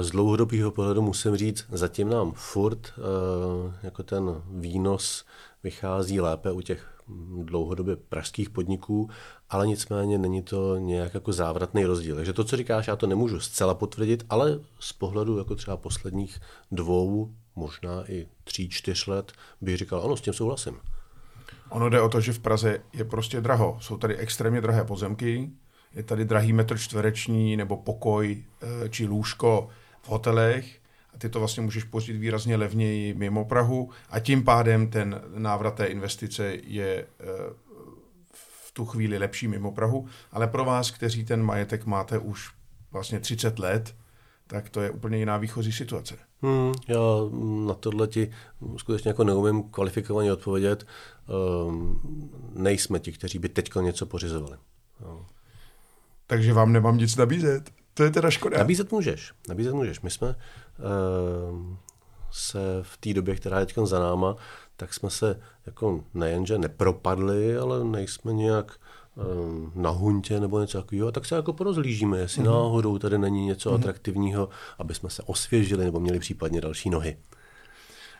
Z 0.00 0.10
dlouhodobého 0.10 0.70
pohledu 0.70 1.02
musím 1.02 1.36
říct, 1.36 1.66
zatím 1.72 2.08
nám 2.08 2.32
furt 2.32 2.92
jako 3.82 4.02
ten 4.02 4.42
výnos 4.46 5.24
vychází 5.62 6.20
lépe 6.20 6.52
u 6.52 6.60
těch 6.60 6.86
dlouhodobě 7.44 7.96
pražských 7.96 8.50
podniků, 8.50 9.10
ale 9.50 9.66
nicméně 9.66 10.18
není 10.18 10.42
to 10.42 10.76
nějak 10.76 11.14
jako 11.14 11.32
závratný 11.32 11.84
rozdíl. 11.84 12.16
Takže 12.16 12.32
to, 12.32 12.44
co 12.44 12.56
říkáš, 12.56 12.86
já 12.86 12.96
to 12.96 13.06
nemůžu 13.06 13.40
zcela 13.40 13.74
potvrdit, 13.74 14.24
ale 14.30 14.60
z 14.80 14.92
pohledu 14.92 15.38
jako 15.38 15.54
třeba 15.54 15.76
posledních 15.76 16.40
dvou, 16.72 17.34
možná 17.56 18.10
i 18.10 18.26
tří, 18.44 18.68
čtyř 18.68 19.06
let 19.06 19.32
bych 19.60 19.76
říkal, 19.76 20.02
ano, 20.04 20.16
s 20.16 20.20
tím 20.20 20.32
souhlasím. 20.32 20.80
Ono 21.68 21.88
jde 21.88 22.00
o 22.00 22.08
to, 22.08 22.20
že 22.20 22.32
v 22.32 22.38
Praze 22.38 22.78
je 22.92 23.04
prostě 23.04 23.40
draho. 23.40 23.78
Jsou 23.80 23.96
tady 23.96 24.16
extrémně 24.16 24.60
drahé 24.60 24.84
pozemky, 24.84 25.50
je 25.94 26.02
tady 26.02 26.24
drahý 26.24 26.52
metr 26.52 26.78
čtvereční 26.78 27.56
nebo 27.56 27.76
pokoj 27.76 28.44
eh, 28.62 28.88
či 28.88 29.06
lůžko 29.06 29.68
v 30.02 30.08
hotelech 30.08 30.80
a 31.14 31.18
ty 31.18 31.28
to 31.28 31.38
vlastně 31.38 31.62
můžeš 31.62 31.84
pořídit 31.84 32.18
výrazně 32.18 32.56
levněji 32.56 33.14
mimo 33.14 33.44
Prahu 33.44 33.90
a 34.10 34.20
tím 34.20 34.44
pádem 34.44 34.90
ten 34.90 35.20
návrat 35.34 35.74
té 35.74 35.86
investice 35.86 36.56
je 36.62 37.06
eh, 37.20 37.24
v 38.32 38.72
tu 38.72 38.84
chvíli 38.84 39.18
lepší 39.18 39.48
mimo 39.48 39.72
Prahu, 39.72 40.08
ale 40.32 40.46
pro 40.46 40.64
vás, 40.64 40.90
kteří 40.90 41.24
ten 41.24 41.42
majetek 41.42 41.86
máte 41.86 42.18
už 42.18 42.50
vlastně 42.92 43.20
30 43.20 43.58
let, 43.58 43.94
tak 44.46 44.68
to 44.68 44.80
je 44.80 44.90
úplně 44.90 45.18
jiná 45.18 45.36
výchozí 45.36 45.72
situace. 45.72 46.18
Hmm, 46.44 46.72
já 46.88 47.00
na 47.66 47.74
tohle 47.74 48.08
ti 48.08 48.30
skutečně 48.76 49.08
jako 49.08 49.24
neumím 49.24 49.62
kvalifikovaně 49.62 50.32
odpovědět. 50.32 50.86
Um, 51.66 52.00
nejsme 52.54 53.00
ti, 53.00 53.12
kteří 53.12 53.38
by 53.38 53.48
teď 53.48 53.70
něco 53.80 54.06
pořizovali. 54.06 54.56
No. 55.00 55.26
Takže 56.26 56.52
vám 56.52 56.72
nemám 56.72 56.98
nic 56.98 57.16
nabízet. 57.16 57.70
To 57.94 58.02
je 58.02 58.10
teda 58.10 58.30
škoda. 58.30 58.58
Nabízet 58.58 58.92
můžeš. 58.92 59.32
Nabízet 59.48 59.74
můžeš. 59.74 60.00
My 60.00 60.10
jsme 60.10 60.28
uh, 60.28 60.34
se 62.30 62.58
v 62.82 62.96
té 62.96 63.14
době, 63.14 63.36
která 63.36 63.60
je 63.60 63.66
teď 63.66 63.76
za 63.84 63.98
náma, 63.98 64.36
tak 64.76 64.94
jsme 64.94 65.10
se 65.10 65.40
jako 65.66 66.04
nejenže 66.14 66.58
nepropadli, 66.58 67.56
ale 67.56 67.84
nejsme 67.84 68.32
nějak 68.32 68.72
um, 68.72 68.80
na 69.74 69.90
huntě 69.90 70.40
nebo 70.40 70.60
něco 70.60 70.82
takového, 70.82 71.12
tak 71.12 71.26
se 71.26 71.34
jako 71.34 71.52
porozlížíme, 71.52 72.18
jestli 72.18 72.42
mm-hmm. 72.42 72.46
náhodou 72.46 72.98
tady 72.98 73.18
není 73.18 73.46
něco 73.46 73.70
mm-hmm. 73.70 73.74
atraktivního, 73.74 74.48
aby 74.78 74.94
jsme 74.94 75.10
se 75.10 75.22
osvěžili 75.22 75.84
nebo 75.84 76.00
měli 76.00 76.18
případně 76.18 76.60
další 76.60 76.90
nohy. 76.90 77.16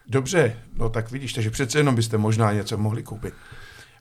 Dobře, 0.07 0.57
no 0.77 0.89
tak 0.89 1.11
vidíš, 1.11 1.33
takže 1.33 1.51
přece 1.51 1.79
jenom 1.79 1.95
byste 1.95 2.19
možná 2.19 2.53
něco 2.53 2.79
mohli 2.79 3.03
koupit. 3.03 3.35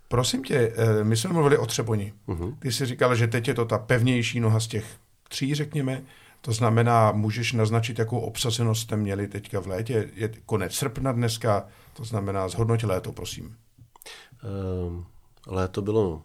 Prosím 0.07 0.43
tě, 0.43 0.73
eh, 0.75 1.03
my 1.03 1.17
jsme 1.17 1.33
mluvili 1.33 1.57
o 1.57 1.65
Třeboni. 1.65 2.13
Uh-huh. 2.27 2.55
Ty 2.59 2.71
jsi 2.71 2.85
říkal, 2.85 3.15
že 3.15 3.27
teď 3.27 3.47
je 3.47 3.53
to 3.53 3.65
ta 3.65 3.77
pevnější 3.77 4.39
noha 4.39 4.59
z 4.59 4.67
těch 4.67 4.85
tří, 5.29 5.55
řekněme. 5.55 6.03
To 6.41 6.53
znamená, 6.53 7.11
můžeš 7.11 7.53
naznačit, 7.53 7.99
jakou 7.99 8.19
obsazenost 8.19 8.81
jste 8.81 8.97
měli 8.97 9.27
teďka 9.27 9.59
v 9.59 9.67
létě. 9.67 10.09
Je 10.15 10.31
konec 10.45 10.75
srpna 10.75 11.11
dneska, 11.11 11.67
to 11.93 12.03
znamená, 12.03 12.47
zhodnotě 12.47 12.85
léto, 12.85 13.11
prosím. 13.11 13.55
Uh, 14.43 15.03
léto 15.47 15.81
bylo 15.81 16.21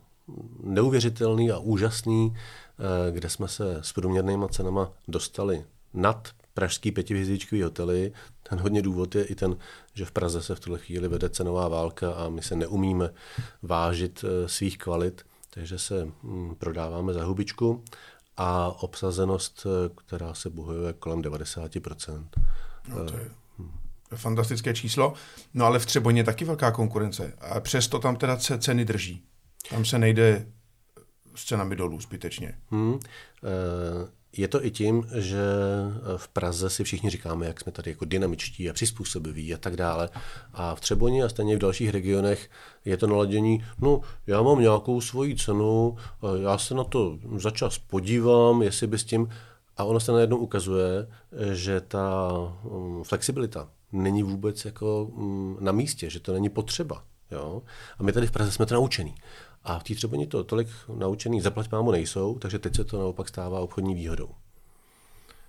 neuvěřitelný 0.63 1.51
a 1.51 1.59
úžasný, 1.59 2.35
eh, 2.37 3.13
kde 3.13 3.29
jsme 3.29 3.49
se 3.49 3.79
s 3.81 3.93
průměrnýma 3.93 4.49
cenama 4.49 4.93
dostali 5.09 5.65
nad 5.95 6.29
pražský 6.55 6.93
pětihvězdičkový 6.93 7.63
hotely. 7.63 8.13
Ten 8.49 8.59
hodně 8.59 8.83
důvod 8.83 9.15
je 9.15 9.25
i 9.25 9.35
ten, 9.35 9.57
že 9.95 10.05
v 10.05 10.13
Praze 10.13 10.43
se 10.43 10.55
v 10.55 10.61
tuhle 10.61 10.79
chvíli 10.79 11.09
vede 11.09 11.29
cenová 11.29 11.69
válka 11.69 12.13
a 12.13 12.29
my 12.29 12.43
se 12.43 12.57
neumíme 12.57 13.11
vážit 13.63 14.25
eh, 14.25 14.49
svých 14.49 14.79
kvalit, 14.79 15.23
takže 15.51 15.79
se 15.79 16.09
hm, 16.23 16.55
prodáváme 16.59 17.13
za 17.13 17.25
hubičku 17.25 17.85
a 18.37 18.83
obsazenost, 18.83 19.67
eh, 19.67 19.91
která 20.07 20.35
se 20.35 20.51
bohuje 20.51 20.93
kolem 20.93 21.23
90%. 21.23 22.25
No 22.89 23.05
to 23.05 23.17
je 23.17 23.31
fantastické 24.17 24.75
číslo. 24.75 25.13
No 25.55 25.67
ale 25.67 25.79
v 25.79 25.87
Třeboně 25.87 26.21
je 26.21 26.25
taky 26.25 26.45
velká 26.45 26.71
konkurence. 26.71 27.33
A 27.41 27.61
přesto 27.61 27.99
tam 27.99 28.17
teda 28.17 28.37
ceny 28.37 28.85
drží. 28.85 29.23
Tam 29.71 29.85
se 29.85 29.99
nejde 29.99 30.47
s 31.35 31.45
cenami 31.45 31.77
dolů 31.77 32.01
zbytečně. 32.01 32.59
Hmm. 32.71 32.99
Je 34.37 34.49
to 34.49 34.65
i 34.65 34.71
tím, 34.71 35.07
že 35.15 35.43
v 36.17 36.29
Praze 36.29 36.71
si 36.71 36.85
všichni 36.85 37.11
říkáme, 37.11 37.47
jak 37.47 37.61
jsme 37.61 37.73
tady 37.73 37.91
jako 37.91 38.05
dynamičtí 38.05 38.71
a 38.71 38.73
přizpůsobiví 38.73 39.55
a 39.55 39.59
tak 39.59 39.77
dále. 39.77 40.09
A 40.53 40.75
v 40.75 40.81
Třeboni 40.81 41.23
a 41.23 41.29
stejně 41.29 41.57
v 41.57 41.59
dalších 41.59 41.91
regionech 41.91 42.51
je 42.85 42.97
to 42.97 43.07
naladění, 43.07 43.65
no 43.81 44.01
já 44.27 44.43
mám 44.43 44.61
nějakou 44.61 45.01
svoji 45.01 45.37
cenu, 45.37 45.97
já 46.43 46.59
se 46.59 46.75
na 46.75 46.85
to 46.85 47.19
za 47.37 47.51
čas 47.51 47.79
podívám, 47.79 48.63
jestli 48.63 48.87
by 48.87 48.99
s 48.99 49.05
tím... 49.05 49.29
A 49.77 49.85
ono 49.85 50.01
se 50.01 50.13
najednou 50.13 50.37
ukazuje, 50.37 51.09
že 51.53 51.81
ta 51.81 52.31
um, 52.63 53.05
flexibilita 53.05 53.71
není 53.93 54.23
vůbec 54.23 54.65
jako 54.65 55.05
um, 55.05 55.57
na 55.61 55.73
místě, 55.73 56.11
že 56.11 56.21
to 56.21 56.33
není 56.33 56.49
potřeba. 56.49 57.05
Jo? 57.31 57.63
A 57.99 58.03
my 58.03 58.13
tady 58.13 58.27
v 58.27 58.31
Praze 58.31 58.53
jsme 58.53 58.67
to 58.67 58.75
naučení. 58.75 59.15
A 59.65 59.79
v 59.79 59.85
té 59.85 59.95
Třeboni 59.95 60.27
to 60.27 60.45
tolik 60.45 60.69
naučený 60.97 61.41
zaplať 61.41 61.73
mámu 61.73 61.91
nejsou, 61.91 62.39
takže 62.39 62.59
teď 62.59 62.77
se 62.77 62.85
to 62.85 62.99
naopak 62.99 63.29
stává 63.29 63.61
obchodní 63.61 63.95
výhodou. 63.95 64.31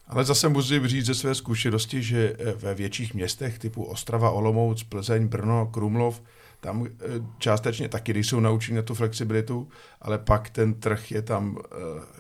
Ale 0.08 0.26
zase 0.26 0.50
musím 0.50 0.88
říct 0.88 1.06
ze 1.06 1.16
své 1.16 1.36
zkušenosti, 1.36 2.04
že 2.04 2.36
eh, 2.40 2.52
ve 2.52 2.76
větších 2.76 3.14
městech 3.14 3.60
typu 3.60 3.84
Ostrava, 3.84 4.32
Olomouc, 4.32 4.84
Plzeň, 4.84 5.28
Brno, 5.28 5.68
Krumlov, 5.68 6.22
tam 6.60 6.86
eh, 6.88 7.08
částečně 7.38 7.90
taky 7.90 8.24
jsou 8.24 8.40
naučení 8.40 8.76
na 8.76 8.82
tu 8.82 8.96
flexibilitu, 8.96 9.68
ale 10.02 10.18
pak 10.18 10.50
ten 10.50 10.74
trh 10.74 11.12
je 11.12 11.22
tam 11.22 11.58
eh, 11.58 12.20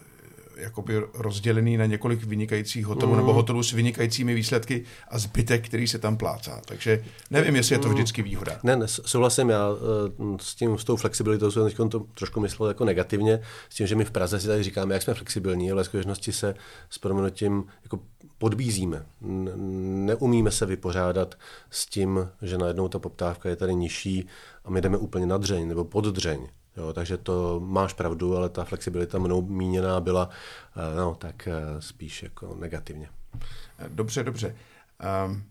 jakoby 0.60 1.01
rozdělený 1.13 1.78
na 1.78 1.86
několik 1.86 2.24
vynikajících 2.24 2.86
hotelů 2.86 3.12
mm. 3.12 3.18
nebo 3.18 3.34
hotelů 3.34 3.63
s 3.63 3.72
vynikajícími 3.72 4.34
výsledky 4.34 4.84
a 5.08 5.20
zbytek, 5.20 5.66
který 5.66 5.88
se 5.88 6.00
tam 6.00 6.18
plácá. 6.18 6.62
Takže 6.66 7.04
nevím, 7.30 7.56
jestli 7.56 7.75
je 7.75 7.80
to 7.80 7.88
mm. 7.88 7.94
vždycky 7.94 8.22
výhoda. 8.22 8.60
Ne, 8.63 8.75
ne 8.75 8.88
souhlasím, 8.88 9.50
já 9.50 9.70
eh, 9.70 10.38
s 10.42 10.56
tím, 10.56 10.78
s 10.78 10.84
tou 10.84 10.96
flexibilitou 10.96 11.51
jsem 11.51 11.63
teď 11.63 11.78
to 11.89 12.00
trošku 12.00 12.39
myslel 12.39 12.68
jako 12.68 12.86
negativně, 12.86 13.42
s 13.70 13.75
tím, 13.75 13.88
že 13.88 13.96
my 13.96 14.06
v 14.06 14.12
Praze 14.12 14.39
si 14.39 14.48
tady 14.48 14.63
říkáme, 14.63 14.94
jak 14.94 15.04
jsme 15.04 15.13
flexibilní, 15.13 15.72
ale 15.72 15.84
v 15.84 15.86
skutečnosti 15.86 16.32
se 16.32 16.56
s 16.89 16.98
proměnutím 16.98 17.63
jako 17.84 18.00
podbízíme. 18.38 19.06
Neumíme 19.22 20.51
se 20.51 20.66
vypořádat 20.66 21.36
s 21.70 21.86
tím, 21.86 22.30
že 22.42 22.58
najednou 22.58 22.88
ta 22.88 23.00
poptávka 23.00 23.50
je 23.50 23.56
tady 23.56 23.75
nižší 23.75 24.28
a 24.66 24.70
my 24.70 24.82
jdeme 24.82 24.98
úplně 24.98 25.25
na 25.25 25.38
dřeň 25.38 25.68
nebo 25.68 25.86
pod 25.86 26.06
dřeň. 26.06 26.48
Jo, 26.77 26.93
takže 26.93 27.17
to 27.17 27.59
máš 27.59 27.93
pravdu, 27.93 28.38
ale 28.38 28.49
ta 28.49 28.63
flexibilita 28.63 29.19
mnou 29.19 29.41
míněná 29.41 29.99
byla 29.99 30.29
eh, 30.75 30.95
no, 30.95 31.15
tak 31.15 31.47
eh, 31.47 31.81
spíš 31.81 32.23
jako 32.23 32.55
negativně. 32.59 33.09
Dobře, 33.88 34.23
dobře. 34.23 34.55
Um, 35.25 35.43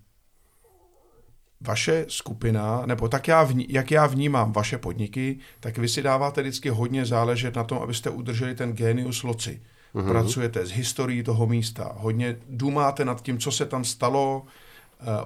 vaše 1.60 2.06
skupina, 2.08 2.82
nebo 2.86 3.08
tak 3.08 3.28
já 3.28 3.42
vní, 3.42 3.66
jak 3.68 3.90
já 3.90 4.06
vnímám 4.06 4.52
vaše 4.52 4.78
podniky, 4.78 5.38
tak 5.60 5.78
vy 5.78 5.88
si 5.88 6.02
dáváte 6.02 6.42
vždycky 6.42 6.68
hodně 6.68 7.06
záležet 7.06 7.56
na 7.56 7.64
tom, 7.64 7.78
abyste 7.78 8.10
udrželi 8.10 8.54
ten 8.54 8.72
genius 8.72 9.22
loci. 9.22 9.62
Mm-hmm. 9.94 10.08
Pracujete 10.08 10.66
s 10.66 10.70
historií 10.70 11.22
toho 11.22 11.46
místa, 11.46 11.92
hodně 11.96 12.36
dumáte 12.48 13.04
nad 13.04 13.22
tím, 13.22 13.38
co 13.38 13.52
se 13.52 13.66
tam 13.66 13.84
stalo, 13.84 14.46
Eh, 14.46 14.48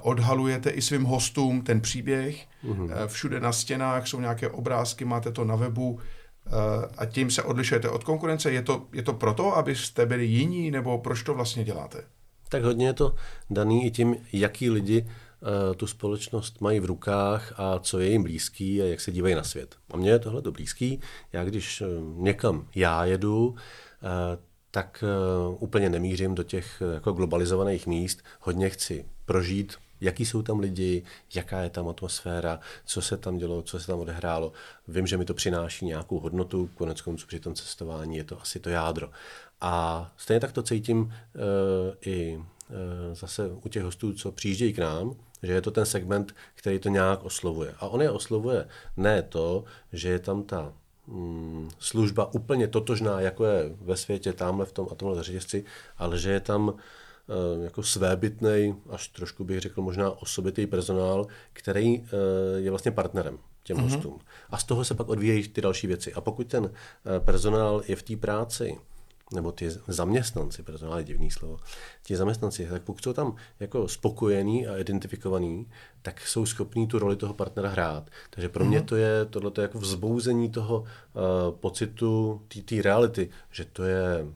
odhalujete 0.00 0.70
i 0.70 0.82
svým 0.82 1.04
hostům 1.04 1.62
ten 1.62 1.80
příběh. 1.80 2.46
Mm-hmm. 2.64 3.06
Všude 3.06 3.40
na 3.40 3.52
stěnách 3.52 4.08
jsou 4.08 4.20
nějaké 4.20 4.48
obrázky, 4.48 5.04
máte 5.04 5.32
to 5.32 5.44
na 5.44 5.56
webu 5.56 6.00
eh, 6.46 6.50
a 6.98 7.06
tím 7.06 7.30
se 7.30 7.42
odlišujete 7.42 7.88
od 7.88 8.04
konkurence. 8.04 8.52
Je 8.52 8.62
to, 8.62 8.86
je 8.92 9.02
to 9.02 9.12
proto, 9.12 9.56
abyste 9.56 10.06
byli 10.06 10.24
jiní, 10.24 10.70
nebo 10.70 10.98
proč 10.98 11.22
to 11.22 11.34
vlastně 11.34 11.64
děláte? 11.64 12.04
Tak 12.48 12.62
hodně 12.62 12.86
je 12.86 12.92
to 12.92 13.14
daný 13.50 13.86
i 13.86 13.90
tím, 13.90 14.16
jaký 14.32 14.70
lidi 14.70 15.06
tu 15.76 15.86
společnost 15.86 16.60
mají 16.60 16.80
v 16.80 16.84
rukách 16.84 17.52
a 17.56 17.78
co 17.78 17.98
je 17.98 18.10
jim 18.10 18.22
blízký 18.22 18.82
a 18.82 18.84
jak 18.84 19.00
se 19.00 19.12
dívají 19.12 19.34
na 19.34 19.44
svět. 19.44 19.76
A 19.90 19.96
mně 19.96 20.10
je 20.10 20.18
tohle 20.18 20.42
to 20.42 20.52
blízký. 20.52 21.00
Já 21.32 21.44
když 21.44 21.82
někam 22.16 22.66
já 22.74 23.04
jedu, 23.04 23.54
tak 24.70 25.04
úplně 25.58 25.88
nemířím 25.90 26.34
do 26.34 26.42
těch 26.42 26.82
jako 26.94 27.12
globalizovaných 27.12 27.86
míst. 27.86 28.22
Hodně 28.40 28.70
chci 28.70 29.04
prožít, 29.32 29.74
jaký 30.00 30.26
jsou 30.26 30.42
tam 30.42 30.60
lidi, 30.60 31.02
jaká 31.34 31.60
je 31.60 31.70
tam 31.70 31.88
atmosféra, 31.88 32.60
co 32.84 33.02
se 33.02 33.16
tam 33.16 33.38
dělo, 33.38 33.62
co 33.62 33.80
se 33.80 33.86
tam 33.86 34.00
odehrálo. 34.00 34.52
Vím, 34.88 35.06
že 35.06 35.16
mi 35.16 35.24
to 35.24 35.34
přináší 35.34 35.84
nějakou 35.84 36.20
hodnotu, 36.20 36.70
konec 36.74 37.00
konců 37.00 37.26
při 37.26 37.40
tom 37.40 37.54
cestování 37.54 38.16
je 38.16 38.24
to 38.24 38.40
asi 38.40 38.60
to 38.60 38.70
jádro. 38.70 39.10
A 39.60 40.12
stejně 40.16 40.40
tak 40.40 40.52
to 40.52 40.62
cítím 40.62 40.98
uh, 41.00 41.10
i 42.00 42.36
uh, 42.36 42.44
zase 43.14 43.48
u 43.48 43.68
těch 43.68 43.82
hostů, 43.82 44.12
co 44.12 44.32
přijíždějí 44.32 44.72
k 44.72 44.78
nám, 44.78 45.14
že 45.42 45.52
je 45.52 45.60
to 45.60 45.70
ten 45.70 45.86
segment, 45.86 46.34
který 46.54 46.78
to 46.78 46.88
nějak 46.88 47.24
oslovuje. 47.24 47.74
A 47.80 47.88
on 47.88 48.02
je 48.02 48.10
oslovuje 48.10 48.68
ne 48.96 49.22
to, 49.22 49.64
že 49.92 50.08
je 50.08 50.18
tam 50.18 50.42
ta 50.42 50.72
mm, 51.06 51.70
služba 51.78 52.34
úplně 52.34 52.68
totožná, 52.68 53.20
jako 53.20 53.44
je 53.44 53.76
ve 53.80 53.96
světě 53.96 54.32
tamhle 54.32 54.66
v 54.66 54.72
tom 54.72 54.88
a 54.90 54.94
tomhle 54.94 55.22
ale 55.98 56.18
že 56.18 56.30
je 56.30 56.40
tam 56.40 56.74
Eh, 56.74 56.76
jako 57.62 57.82
svébytný, 57.82 58.74
až 58.90 59.08
trošku 59.08 59.44
bych 59.44 59.60
řekl 59.60 59.82
možná 59.82 60.10
osobitý 60.10 60.66
personál, 60.66 61.26
který 61.52 62.00
eh, 62.00 62.06
je 62.56 62.70
vlastně 62.70 62.90
partnerem 62.90 63.38
těm 63.62 63.76
mm-hmm. 63.76 63.82
hostům. 63.82 64.18
A 64.50 64.58
z 64.58 64.64
toho 64.64 64.84
se 64.84 64.94
pak 64.94 65.08
odvíjejí 65.08 65.48
ty 65.48 65.60
další 65.60 65.86
věci. 65.86 66.12
A 66.12 66.20
pokud 66.20 66.46
ten 66.46 66.70
eh, 67.06 67.20
personál 67.20 67.82
je 67.88 67.96
v 67.96 68.02
té 68.02 68.16
práci, 68.16 68.78
nebo 69.34 69.52
ty 69.52 69.70
zaměstnanci, 69.88 70.62
personál 70.62 70.98
je 70.98 71.04
divný 71.04 71.30
slovo, 71.30 71.56
ti 72.02 72.16
zaměstnanci, 72.16 72.66
tak 72.70 72.82
pokud 72.82 73.02
jsou 73.02 73.12
tam 73.12 73.36
jako 73.60 73.88
spokojení 73.88 74.66
a 74.66 74.76
identifikovaní, 74.76 75.66
tak 76.02 76.26
jsou 76.26 76.46
schopní 76.46 76.86
tu 76.86 76.98
roli 76.98 77.16
toho 77.16 77.34
partnera 77.34 77.68
hrát. 77.68 78.10
Takže 78.30 78.48
pro 78.48 78.64
mě 78.64 78.80
mm-hmm. 78.80 78.84
to 78.84 78.96
je 78.96 79.24
tohle 79.24 79.52
jako 79.60 79.78
vzbouzení 79.78 80.50
toho 80.50 80.80
uh, 80.80 80.84
pocitu 81.60 82.42
té 82.64 82.82
reality, 82.82 83.28
že 83.50 83.64
to 83.64 83.84
je 83.84 84.26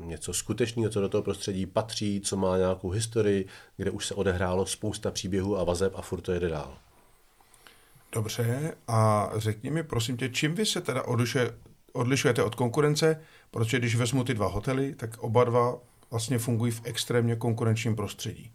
něco 0.00 0.32
skutečného, 0.32 0.90
co 0.90 1.00
do 1.00 1.08
toho 1.08 1.22
prostředí 1.22 1.66
patří, 1.66 2.20
co 2.20 2.36
má 2.36 2.56
nějakou 2.56 2.90
historii, 2.90 3.46
kde 3.76 3.90
už 3.90 4.06
se 4.06 4.14
odehrálo 4.14 4.66
spousta 4.66 5.10
příběhů 5.10 5.58
a 5.58 5.64
vazeb 5.64 5.92
a 5.96 6.02
furt 6.02 6.20
to 6.20 6.32
jede 6.32 6.48
dál. 6.48 6.78
Dobře, 8.12 8.74
a 8.88 9.30
řekni 9.36 9.70
mi 9.70 9.82
prosím 9.82 10.16
tě, 10.16 10.28
čím 10.28 10.54
vy 10.54 10.66
se 10.66 10.80
teda 10.80 11.02
odlišuje, 11.02 11.58
odlišujete 11.92 12.42
od 12.42 12.54
konkurence, 12.54 13.20
protože 13.50 13.78
když 13.78 13.96
vezmu 13.96 14.24
ty 14.24 14.34
dva 14.34 14.46
hotely, 14.46 14.94
tak 14.94 15.18
oba 15.18 15.44
dva 15.44 15.78
vlastně 16.10 16.38
fungují 16.38 16.72
v 16.72 16.80
extrémně 16.84 17.36
konkurenčním 17.36 17.96
prostředí. 17.96 18.52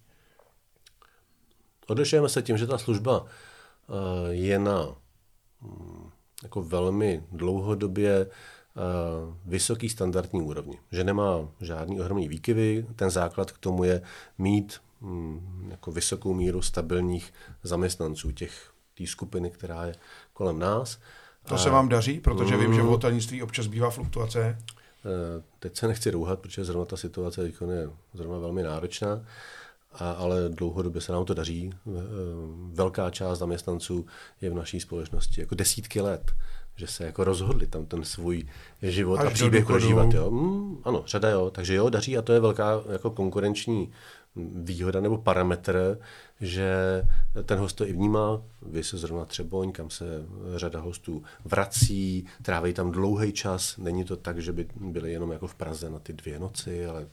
Odlišujeme 1.88 2.30
se 2.30 2.42
tím, 2.42 2.58
že 2.58 2.68
ta 2.68 2.78
služba 2.78 3.26
eh, 3.26 4.34
je 4.34 4.60
na 4.60 4.96
mm, 5.62 6.10
jako 6.44 6.62
velmi 6.62 7.24
dlouhodobě 7.32 8.28
vysoký 9.46 9.90
standardní 9.90 10.42
úrovni, 10.42 10.80
že 10.92 11.04
nemá 11.04 11.48
žádný 11.62 12.00
ohromný 12.00 12.28
výkyvy, 12.28 12.86
ten 12.96 13.10
základ 13.10 13.52
k 13.52 13.58
tomu 13.58 13.84
je 13.84 14.02
mít 14.38 14.82
mm, 15.02 15.68
jako 15.72 15.92
vysokou 15.92 16.34
míru 16.34 16.62
stabilních 16.62 17.34
zaměstnanců 17.64 18.32
těch 18.32 18.72
té 18.98 19.08
skupiny, 19.08 19.50
která 19.50 19.86
je 19.86 19.96
kolem 20.34 20.60
nás. 20.60 21.00
To 21.48 21.56
a... 21.56 21.58
se 21.58 21.70
vám 21.70 21.90
daří, 21.90 22.20
protože 22.20 22.58
vím, 22.58 22.74
že 22.74 22.82
v 22.82 22.84
mm. 22.84 22.90
hotelnictví 22.90 23.44
občas 23.44 23.68
bývá 23.68 23.90
fluktuace. 23.90 24.58
Eh, 25.06 25.44
teď 25.60 25.78
se 25.78 25.88
nechci 25.88 26.12
rouhat, 26.12 26.40
protože 26.40 26.66
zrovna 26.66 26.86
ta 26.86 26.98
situace 26.98 27.44
je 27.44 27.90
zrovna 28.14 28.38
velmi 28.38 28.64
náročná, 28.64 29.26
a, 29.94 30.12
ale 30.12 30.50
dlouhodobě 30.50 31.02
se 31.02 31.12
nám 31.12 31.26
to 31.26 31.34
daří. 31.34 31.74
Eh, 31.74 31.92
velká 32.74 33.10
část 33.10 33.40
zaměstnanců 33.40 34.06
je 34.42 34.50
v 34.50 34.54
naší 34.54 34.80
společnosti 34.80 35.42
jako 35.42 35.56
desítky 35.56 36.02
let, 36.02 36.32
že 36.82 36.88
se 36.88 37.06
jako 37.06 37.24
rozhodli 37.24 37.68
tam 37.68 37.86
ten 37.86 38.04
svůj 38.04 38.46
život 38.82 39.20
Až 39.20 39.28
a 39.28 39.30
příběh 39.30 39.66
prožívat. 39.66 40.14
Jo? 40.14 40.32
Mm, 40.32 40.78
ano, 40.84 41.04
řada 41.08 41.30
jo, 41.30 41.50
takže 41.50 41.76
jo, 41.76 41.90
daří 41.90 42.18
a 42.18 42.22
to 42.22 42.34
je 42.34 42.40
velká 42.40 42.82
jako 42.92 43.12
konkurenční 43.12 43.92
výhoda 44.36 45.02
nebo 45.02 45.18
parametr, 45.18 46.00
že 46.42 46.74
ten 47.46 47.60
host 47.60 47.78
to 47.78 47.88
i 47.88 47.94
vnímá. 47.94 48.42
Vy 48.62 48.84
se 48.84 48.98
zrovna 48.98 49.26
Třeboň, 49.26 49.72
kam 49.72 49.90
se 49.90 50.06
řada 50.56 50.80
hostů 50.80 51.24
vrací, 51.46 52.26
tráví 52.42 52.74
tam 52.74 52.92
dlouhý 52.92 53.32
čas. 53.32 53.78
Není 53.78 54.04
to 54.04 54.16
tak, 54.16 54.40
že 54.40 54.52
by 54.52 54.68
byli 54.76 55.12
jenom 55.12 55.32
jako 55.32 55.48
v 55.48 55.56
Praze 55.56 55.90
na 55.90 56.00
ty 56.00 56.14
dvě 56.14 56.40
noci, 56.40 56.86
ale... 56.86 57.08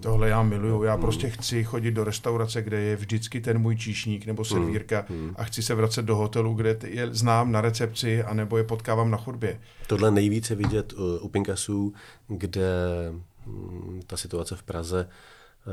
Tohle 0.00 0.28
já 0.28 0.42
miluju. 0.42 0.82
Já 0.82 0.96
prostě 0.96 1.30
chci 1.30 1.64
chodit 1.64 1.90
do 1.90 2.04
restaurace, 2.04 2.62
kde 2.62 2.80
je 2.80 2.96
vždycky 2.96 3.40
ten 3.40 3.58
můj 3.58 3.76
číšník 3.76 4.26
nebo 4.26 4.44
servírka 4.44 5.04
hmm. 5.08 5.18
hmm. 5.18 5.34
a 5.38 5.44
chci 5.44 5.62
se 5.62 5.74
vracet 5.74 6.02
do 6.02 6.16
hotelu, 6.16 6.54
kde 6.54 6.78
je 6.86 7.08
znám 7.14 7.52
na 7.52 7.60
recepci 7.60 8.22
a 8.22 8.34
nebo 8.34 8.56
je 8.56 8.64
potkávám 8.64 9.10
na 9.10 9.18
chodbě. 9.18 9.60
Tohle 9.86 10.10
nejvíce 10.10 10.54
vidět 10.54 10.92
u 11.20 11.28
Pinkasů, 11.28 11.94
kde 12.28 12.62
hm, 13.46 14.00
ta 14.06 14.16
situace 14.16 14.56
v 14.56 14.62
Praze 14.62 15.08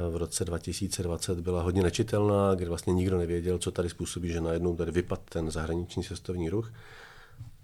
v 0.10 0.16
roce 0.16 0.46
2020 0.46 1.40
byla 1.40 1.62
hodně 1.62 1.84
nečitelná, 1.84 2.56
kdy 2.56 2.66
vlastně 2.66 2.94
nikdo 2.94 3.18
nevěděl, 3.18 3.58
co 3.58 3.72
tady 3.72 3.90
způsobí, 3.90 4.32
že 4.32 4.42
najednou 4.42 4.76
tady 4.76 4.92
vypad 4.92 5.22
ten 5.30 5.52
zahraniční 5.52 6.04
cestovní 6.04 6.50
ruch. 6.50 6.74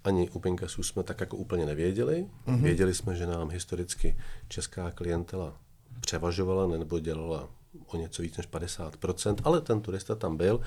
Ani 0.04 0.30
u 0.30 0.38
Pinkasů 0.38 0.82
jsme 0.82 1.02
tak 1.02 1.20
jako 1.20 1.36
úplně 1.36 1.66
nevěděli. 1.66 2.26
Mm-hmm. 2.46 2.62
Věděli 2.62 2.94
jsme, 2.94 3.16
že 3.16 3.26
nám 3.26 3.50
historicky 3.50 4.16
česká 4.48 4.90
klientela 4.90 5.56
převažovala 6.00 6.66
nebo 6.66 6.98
dělala 6.98 7.48
o 7.86 7.96
něco 7.96 8.22
víc 8.22 8.36
než 8.36 8.48
50%, 8.48 9.36
ale 9.44 9.60
ten 9.60 9.80
turista 9.80 10.14
tam 10.14 10.36
byl. 10.36 10.60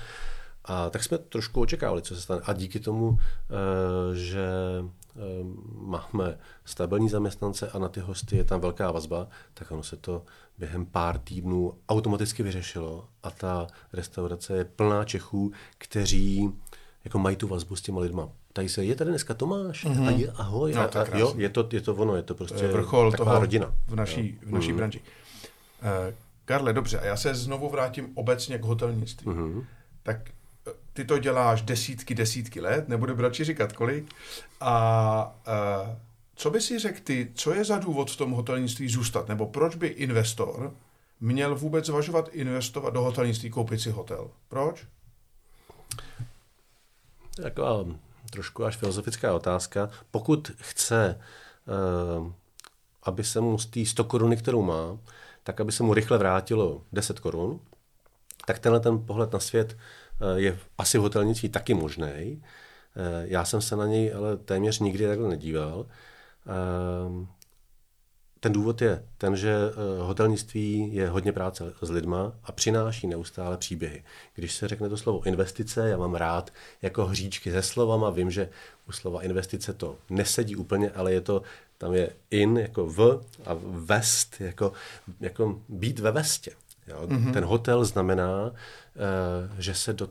A 0.70 0.90
tak 0.90 1.04
jsme 1.04 1.18
trošku 1.18 1.60
očekávali, 1.60 2.02
co 2.02 2.14
se 2.14 2.20
stane. 2.20 2.40
A 2.44 2.52
díky 2.52 2.80
tomu, 2.80 3.18
eh, 3.20 4.14
že 4.14 4.48
eh, 5.16 5.20
máme 5.74 6.38
stabilní 6.64 7.08
zaměstnance 7.08 7.70
a 7.70 7.78
na 7.78 7.88
ty 7.88 8.00
hosty 8.00 8.36
je 8.36 8.44
tam 8.44 8.60
velká 8.60 8.90
vazba, 8.90 9.28
tak 9.54 9.70
ono 9.70 9.82
se 9.82 9.96
to 9.96 10.22
během 10.58 10.86
pár 10.86 11.18
týdnů 11.18 11.74
automaticky 11.88 12.42
vyřešilo 12.42 13.08
a 13.22 13.30
ta 13.30 13.66
restaurace 13.92 14.56
je 14.56 14.64
plná 14.64 15.04
Čechů, 15.04 15.52
kteří 15.78 16.52
jako 17.04 17.18
mají 17.18 17.36
tu 17.36 17.48
vazbu 17.48 17.76
s 17.76 17.82
těma 17.82 18.00
lidma. 18.00 18.28
Tady 18.52 18.68
se, 18.68 18.84
je 18.84 18.94
tady 18.94 19.10
dneska 19.10 19.34
Tomáš 19.34 19.84
mm-hmm. 19.84 20.08
a 20.08 20.10
je, 20.10 20.32
ahoj. 20.32 20.74
No, 20.74 20.80
a, 20.80 20.84
a, 20.84 21.18
jo, 21.18 21.34
je 21.36 21.48
to, 21.48 21.68
je 21.72 21.80
to 21.80 21.94
ono, 21.94 22.16
je 22.16 22.22
to 22.22 22.34
prostě 22.34 22.58
to 22.58 22.64
je 22.64 22.72
vrchol 22.72 23.10
taková 23.10 23.30
toho 23.30 23.40
rodina. 23.40 23.74
V 23.86 23.94
naší, 23.94 24.38
v 24.42 24.50
naší 24.50 24.72
mm-hmm. 24.72 24.76
branži. 24.76 25.00
Uh, 25.00 26.14
Karle, 26.44 26.72
dobře, 26.72 26.98
a 26.98 27.04
já 27.04 27.16
se 27.16 27.34
znovu 27.34 27.70
vrátím 27.70 28.08
obecně 28.14 28.58
k 28.58 28.64
hotelnictví. 28.64 29.26
Mm-hmm. 29.26 29.64
Tak 30.02 30.30
eh, 30.30 30.39
ty 31.00 31.06
to 31.06 31.18
děláš 31.18 31.62
desítky, 31.62 32.14
desítky 32.14 32.60
let, 32.60 32.88
nebudu 32.88 33.20
radši 33.20 33.44
říkat 33.44 33.72
kolik. 33.72 34.14
A 34.60 35.36
uh, 35.86 35.96
co 36.34 36.50
by 36.50 36.60
si 36.60 36.78
řekl 36.78 37.00
ty, 37.04 37.32
co 37.34 37.54
je 37.54 37.64
za 37.64 37.78
důvod 37.78 38.10
v 38.10 38.16
tom 38.16 38.30
hotelnictví 38.30 38.88
zůstat? 38.88 39.28
Nebo 39.28 39.46
proč 39.46 39.76
by 39.76 39.86
investor 39.86 40.74
měl 41.20 41.54
vůbec 41.54 41.86
zvažovat 41.86 42.28
investovat 42.32 42.94
do 42.94 43.02
hotelnictví, 43.02 43.50
koupit 43.50 43.80
si 43.80 43.90
hotel? 43.90 44.30
Proč? 44.48 44.86
Taková 47.42 47.84
trošku 48.30 48.64
až 48.64 48.76
filozofická 48.76 49.34
otázka. 49.34 49.90
Pokud 50.10 50.52
chce, 50.56 51.20
eh, 51.68 52.32
aby 53.02 53.24
se 53.24 53.40
mu 53.40 53.58
z 53.58 53.66
té 53.66 53.86
100 53.86 54.04
koruny, 54.04 54.36
kterou 54.36 54.62
má, 54.62 54.98
tak 55.42 55.60
aby 55.60 55.72
se 55.72 55.82
mu 55.82 55.94
rychle 55.94 56.18
vrátilo 56.18 56.82
10 56.92 57.20
korun, 57.20 57.60
tak 58.46 58.58
tenhle 58.58 58.80
ten 58.80 58.98
pohled 58.98 59.32
na 59.32 59.40
svět 59.40 59.76
je 60.34 60.58
asi 60.78 60.98
v 60.98 61.00
hotelnictví 61.00 61.48
taky 61.48 61.74
možný. 61.74 62.42
Eh, 62.96 63.24
já 63.24 63.44
jsem 63.44 63.60
se 63.60 63.76
na 63.76 63.86
něj 63.86 64.14
ale 64.14 64.36
téměř 64.36 64.78
nikdy 64.78 65.06
takhle 65.06 65.28
nedíval. 65.28 65.86
Ehm, 66.46 67.28
ten 68.40 68.52
důvod 68.52 68.82
je 68.82 69.04
ten, 69.18 69.36
že 69.36 69.52
eh, 69.52 70.02
hotelnictví 70.02 70.94
je 70.94 71.08
hodně 71.08 71.32
práce 71.32 71.72
s 71.82 71.90
lidma 71.90 72.32
a 72.44 72.52
přináší 72.52 73.06
neustále 73.06 73.56
příběhy. 73.56 74.04
Když 74.34 74.54
se 74.54 74.68
řekne 74.68 74.88
to 74.88 74.96
slovo 74.96 75.26
investice, 75.26 75.88
já 75.88 75.96
mám 75.96 76.14
rád 76.14 76.50
jako 76.82 77.06
hříčky 77.06 77.52
se 77.52 77.62
slovama, 77.62 78.10
vím, 78.10 78.30
že 78.30 78.48
u 78.88 78.92
slova 78.92 79.22
investice 79.22 79.72
to 79.72 79.96
nesedí 80.10 80.56
úplně, 80.56 80.90
ale 80.90 81.12
je 81.12 81.20
to, 81.20 81.42
tam 81.78 81.94
je 81.94 82.10
in 82.30 82.58
jako 82.58 82.86
v 82.86 83.20
a 83.46 83.56
vest, 83.64 84.40
jako, 84.40 84.72
jako 85.20 85.60
být 85.68 85.98
ve 85.98 86.12
vestě. 86.12 86.50
Jo? 86.90 87.06
Mm-hmm. 87.06 87.32
Ten 87.32 87.44
hotel 87.44 87.84
znamená, 87.84 88.52
eh, 88.52 89.50
že 89.58 89.74
se 89.74 89.92
do 89.92 90.08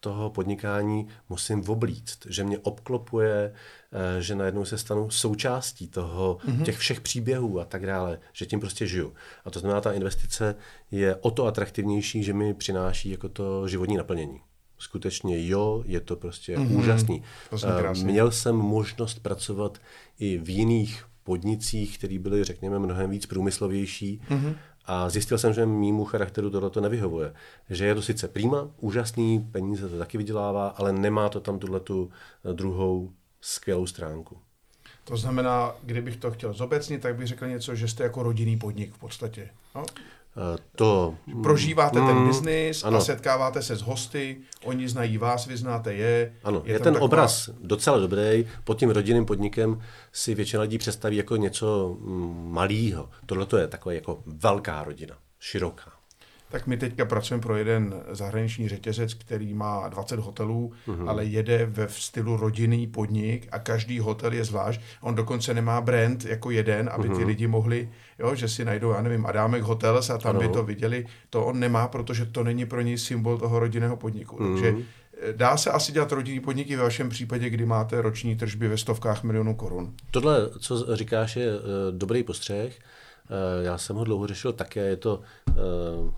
toho 0.00 0.30
podnikání 0.30 1.06
musím 1.28 1.68
oblíct, 1.68 2.26
že 2.28 2.44
mě 2.44 2.58
obklopuje, 2.58 3.52
eh, 3.92 4.22
že 4.22 4.34
najednou 4.34 4.64
se 4.64 4.78
stanu 4.78 5.10
součástí 5.10 5.88
toho, 5.88 6.38
mm-hmm. 6.46 6.62
těch 6.62 6.78
všech 6.78 7.00
příběhů 7.00 7.60
a 7.60 7.64
tak 7.64 7.86
dále, 7.86 8.18
že 8.32 8.46
tím 8.46 8.60
prostě 8.60 8.86
žiju. 8.86 9.14
A 9.44 9.50
to 9.50 9.60
znamená, 9.60 9.80
ta 9.80 9.92
investice 9.92 10.54
je 10.90 11.16
o 11.16 11.30
to 11.30 11.46
atraktivnější, 11.46 12.24
že 12.24 12.32
mi 12.32 12.54
přináší 12.54 13.10
jako 13.10 13.28
to 13.28 13.68
životní 13.68 13.96
naplnění. 13.96 14.40
Skutečně 14.78 15.46
jo, 15.46 15.82
je 15.86 16.00
to 16.00 16.16
prostě 16.16 16.56
mm-hmm. 16.56 16.78
úžasný. 16.78 17.22
To 17.50 17.56
Měl 18.04 18.30
jsem 18.30 18.56
možnost 18.56 19.18
pracovat 19.18 19.78
i 20.18 20.38
v 20.38 20.48
jiných 20.48 21.04
podnicích, 21.22 21.98
které 21.98 22.18
byly, 22.18 22.44
řekněme, 22.44 22.78
mnohem 22.78 23.10
víc 23.10 23.26
průmyslovější. 23.26 24.20
Mm-hmm. 24.30 24.54
A 24.86 25.08
zjistil 25.08 25.38
jsem, 25.38 25.52
že 25.52 25.66
mýmu 25.66 26.04
charakteru 26.04 26.50
tohle 26.50 26.70
to 26.70 26.80
nevyhovuje. 26.80 27.34
Že 27.70 27.86
je 27.86 27.94
to 27.94 28.02
sice 28.02 28.28
prima, 28.28 28.68
úžasný, 28.76 29.48
peníze 29.52 29.88
to 29.88 29.98
taky 29.98 30.18
vydělává, 30.18 30.68
ale 30.68 30.92
nemá 30.92 31.28
to 31.28 31.40
tam 31.40 31.58
tuhle 31.58 31.80
tu 31.80 32.10
eh, 32.44 32.52
druhou 32.52 33.12
skvělou 33.40 33.86
stránku. 33.86 34.38
To 35.04 35.16
znamená, 35.16 35.72
kdybych 35.82 36.16
to 36.16 36.30
chtěl 36.30 36.52
zobecnit, 36.52 37.02
tak 37.02 37.16
bych 37.16 37.26
řekl 37.26 37.46
něco, 37.46 37.74
že 37.74 37.88
jste 37.88 38.02
jako 38.02 38.22
rodinný 38.22 38.56
podnik 38.56 38.94
v 38.94 38.98
podstatě. 38.98 39.50
No? 39.74 39.86
To... 40.76 41.14
Prožíváte 41.42 42.00
mm, 42.00 42.06
ten 42.06 42.26
biznis 42.26 42.84
a 42.84 43.00
setkáváte 43.00 43.62
se 43.62 43.76
s 43.76 43.82
hosty, 43.82 44.40
oni 44.64 44.88
znají 44.88 45.18
vás, 45.18 45.46
vy 45.46 45.56
znáte 45.56 45.94
je. 45.94 46.34
Ano, 46.44 46.62
je, 46.64 46.72
je 46.72 46.78
ten 46.78 46.92
taková... 46.92 47.04
obraz 47.04 47.50
docela 47.60 47.98
dobrý. 47.98 48.46
Pod 48.64 48.78
tím 48.78 48.90
rodinným 48.90 49.24
podnikem 49.24 49.80
si 50.12 50.34
většina 50.34 50.62
lidí 50.62 50.78
představí 50.78 51.16
jako 51.16 51.36
něco 51.36 51.96
mm, 52.00 52.52
malého. 52.52 53.08
Tohle 53.26 53.46
to 53.46 53.56
je 53.56 53.68
taková 53.68 53.92
jako 53.92 54.22
velká 54.26 54.84
rodina, 54.84 55.16
široká. 55.38 55.93
Tak 56.54 56.66
my 56.66 56.76
teďka 56.76 57.04
pracujeme 57.04 57.42
pro 57.42 57.56
jeden 57.56 58.02
zahraniční 58.10 58.68
řetězec, 58.68 59.14
který 59.14 59.54
má 59.54 59.88
20 59.88 60.20
hotelů, 60.20 60.72
mm-hmm. 60.88 61.08
ale 61.08 61.24
jede 61.24 61.66
ve 61.66 61.88
stylu 61.88 62.36
rodinný 62.36 62.86
podnik 62.86 63.48
a 63.52 63.58
každý 63.58 63.98
hotel 63.98 64.32
je 64.32 64.44
zvlášť. 64.44 64.80
On 65.00 65.14
dokonce 65.14 65.54
nemá 65.54 65.80
brand 65.80 66.24
jako 66.24 66.50
jeden, 66.50 66.90
aby 66.92 67.08
mm-hmm. 67.08 67.14
ty 67.14 67.18
mhm. 67.18 67.26
lidi 67.26 67.46
mohli, 67.46 67.88
jo, 68.18 68.34
že 68.34 68.48
si 68.48 68.64
najdou, 68.64 68.90
já 68.90 69.02
nevím, 69.02 69.26
Adámek 69.26 69.62
Hotels 69.62 70.10
a 70.10 70.18
tam 70.18 70.36
ano. 70.36 70.40
by 70.40 70.48
to 70.48 70.62
viděli. 70.62 71.06
To 71.30 71.44
on 71.44 71.60
nemá, 71.60 71.88
protože 71.88 72.26
to 72.26 72.44
není 72.44 72.66
pro 72.66 72.80
něj 72.80 72.98
symbol 72.98 73.38
toho 73.38 73.58
rodinného 73.58 73.96
podniku. 73.96 74.36
Mm-hmm. 74.36 74.52
Takže 74.52 74.74
eh, 75.22 75.32
Dá 75.32 75.56
se 75.56 75.70
asi 75.70 75.92
dělat 75.92 76.12
rodinný 76.12 76.40
podniky 76.40 76.76
ve 76.76 76.82
vašem 76.82 77.08
případě, 77.08 77.50
kdy 77.50 77.66
máte 77.66 78.02
roční 78.02 78.36
tržby 78.36 78.68
ve 78.68 78.78
stovkách 78.78 79.22
milionů 79.22 79.54
korun? 79.54 79.94
Tohle, 80.10 80.50
co 80.58 80.96
říkáš, 80.96 81.36
je 81.36 81.56
uh, 81.56 81.62
dobrý 81.90 82.22
postřeh. 82.22 82.78
Eh, 83.30 83.64
já 83.64 83.78
jsem 83.78 83.96
ho 83.96 84.04
dlouho 84.04 84.26
řešil 84.26 84.52
také, 84.52 84.80
je 84.80 84.96
to, 84.96 85.20
eh, 85.50 85.52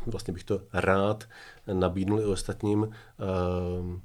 vlastně 0.06 0.34
bych 0.34 0.44
to 0.44 0.60
rád 0.72 1.24
nabídnul 1.72 2.20
i 2.20 2.24
ostatním, 2.24 2.90
eh, 2.90 4.00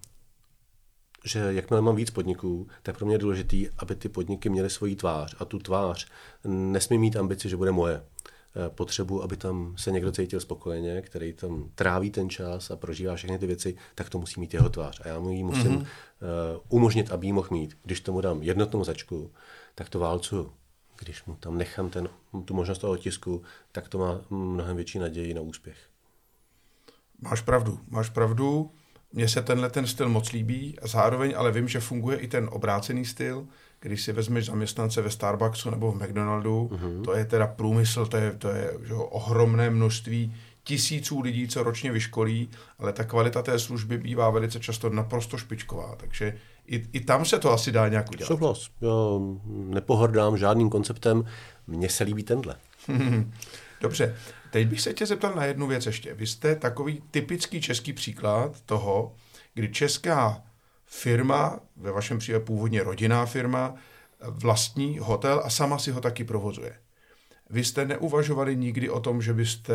že 1.26 1.40
jakmile 1.40 1.82
mám 1.82 1.96
víc 1.96 2.10
podniků, 2.10 2.68
tak 2.84 2.98
pro 2.98 3.06
mě 3.06 3.16
je 3.16 3.20
důležité, 3.20 3.58
aby 3.78 3.96
ty 3.96 4.10
podniky 4.10 4.50
měly 4.50 4.70
svoji 4.70 4.96
tvář. 4.96 5.36
A 5.40 5.46
tu 5.46 5.60
tvář 5.60 6.08
nesmí 6.44 6.98
mít 6.98 7.16
ambici, 7.16 7.50
že 7.50 7.58
bude 7.58 7.72
moje. 7.72 8.04
Potřebu, 8.76 9.24
aby 9.24 9.38
tam 9.38 9.76
se 9.78 9.92
někdo 9.92 10.12
cítil 10.12 10.40
spokojeně, 10.40 11.02
který 11.02 11.34
tam 11.34 11.70
tráví 11.76 12.12
ten 12.12 12.30
čas 12.30 12.72
a 12.72 12.76
prožívá 12.76 13.16
všechny 13.16 13.40
ty 13.40 13.48
věci, 13.48 13.76
tak 13.96 14.10
to 14.10 14.20
musí 14.20 14.40
mít 14.40 14.54
jeho 14.54 14.70
tvář. 14.70 15.02
A 15.04 15.08
já 15.08 15.20
mu 15.20 15.30
ji 15.30 15.44
musím 15.44 15.80
mm-hmm. 15.80 15.86
umožnit, 16.70 17.12
aby 17.12 17.28
ji 17.28 17.34
mohl 17.34 17.48
mít. 17.52 17.78
Když 17.84 18.02
tomu 18.02 18.22
dám 18.22 18.44
jednotnou 18.44 18.84
začku, 18.84 19.32
tak 19.76 19.90
to 19.90 20.00
válcuju 20.00 20.52
když 21.04 21.26
mu 21.26 21.36
tam 21.36 21.58
nechám 21.58 21.90
ten, 21.90 22.10
tu 22.46 22.54
možnost 22.54 22.78
toho 22.78 22.94
otisku, 22.94 23.44
tak 23.72 23.90
to 23.90 23.98
má 23.98 24.22
mnohem 24.30 24.76
větší 24.76 25.00
naději 25.00 25.34
na 25.34 25.42
úspěch. 25.42 25.78
Máš 27.22 27.42
pravdu, 27.42 27.80
máš 27.90 28.10
pravdu. 28.10 28.72
Mně 29.14 29.28
se 29.28 29.42
tenhle 29.42 29.70
ten 29.70 29.88
styl 29.88 30.10
moc 30.10 30.32
líbí 30.32 30.80
a 30.80 30.88
zároveň 30.88 31.34
ale 31.38 31.52
vím, 31.52 31.68
že 31.68 31.80
funguje 31.80 32.18
i 32.18 32.28
ten 32.28 32.50
obrácený 32.52 33.06
styl, 33.06 33.48
když 33.80 34.02
si 34.02 34.14
vezmeš 34.14 34.46
zaměstnance 34.46 35.02
ve 35.02 35.10
Starbucksu 35.10 35.70
nebo 35.70 35.92
v 35.92 35.96
McDonaldu, 35.96 36.70
uh-huh. 36.72 37.04
to 37.04 37.16
je 37.16 37.26
teda 37.26 37.48
průmysl, 37.48 38.06
to 38.06 38.18
je, 38.18 38.32
to 38.32 38.50
je 38.50 38.74
že, 38.84 38.94
ohromné 38.94 39.70
množství 39.70 40.36
tisíců 40.64 41.22
lidí, 41.22 41.48
co 41.48 41.64
ročně 41.64 41.92
vyškolí, 41.92 42.50
ale 42.80 42.94
ta 42.94 43.04
kvalita 43.04 43.42
té 43.42 43.60
služby 43.60 43.98
bývá 43.98 44.30
velice 44.30 44.60
často 44.60 44.90
naprosto 44.90 45.38
špičková, 45.38 45.96
takže 45.96 46.38
i, 46.71 46.86
i 46.93 46.99
tam 46.99 47.25
se 47.25 47.39
to 47.39 47.51
asi 47.51 47.71
dá 47.71 47.88
nějak 47.88 48.12
udělat. 48.12 48.27
Souhlas. 48.27 48.69
Já 48.81 48.89
nepohrdám 49.45 50.38
žádným 50.38 50.69
konceptem, 50.69 51.25
mně 51.67 51.89
se 51.89 52.03
líbí 52.03 52.23
tenhle. 52.23 52.55
Dobře, 53.81 54.15
teď 54.51 54.67
bych 54.67 54.81
se 54.81 54.93
tě 54.93 55.05
zeptal 55.05 55.36
na 55.36 55.45
jednu 55.45 55.67
věc 55.67 55.86
ještě. 55.86 56.13
Vy 56.13 56.27
jste 56.27 56.55
takový 56.55 57.03
typický 57.12 57.62
český 57.62 57.93
příklad 57.93 58.62
toho, 58.62 59.15
kdy 59.53 59.69
česká 59.69 60.43
firma, 60.86 61.60
ve 61.75 61.91
vašem 61.91 62.17
případě 62.17 62.45
původně 62.45 62.84
rodinná 62.84 63.25
firma, 63.25 63.75
vlastní 64.27 64.99
hotel 64.99 65.41
a 65.45 65.49
sama 65.49 65.77
si 65.77 65.91
ho 65.91 66.01
taky 66.01 66.23
provozuje. 66.23 66.73
Vy 67.49 67.63
jste 67.63 67.86
neuvažovali 67.86 68.55
nikdy 68.55 68.89
o 68.89 68.99
tom, 68.99 69.21
že 69.21 69.34
byste 69.34 69.73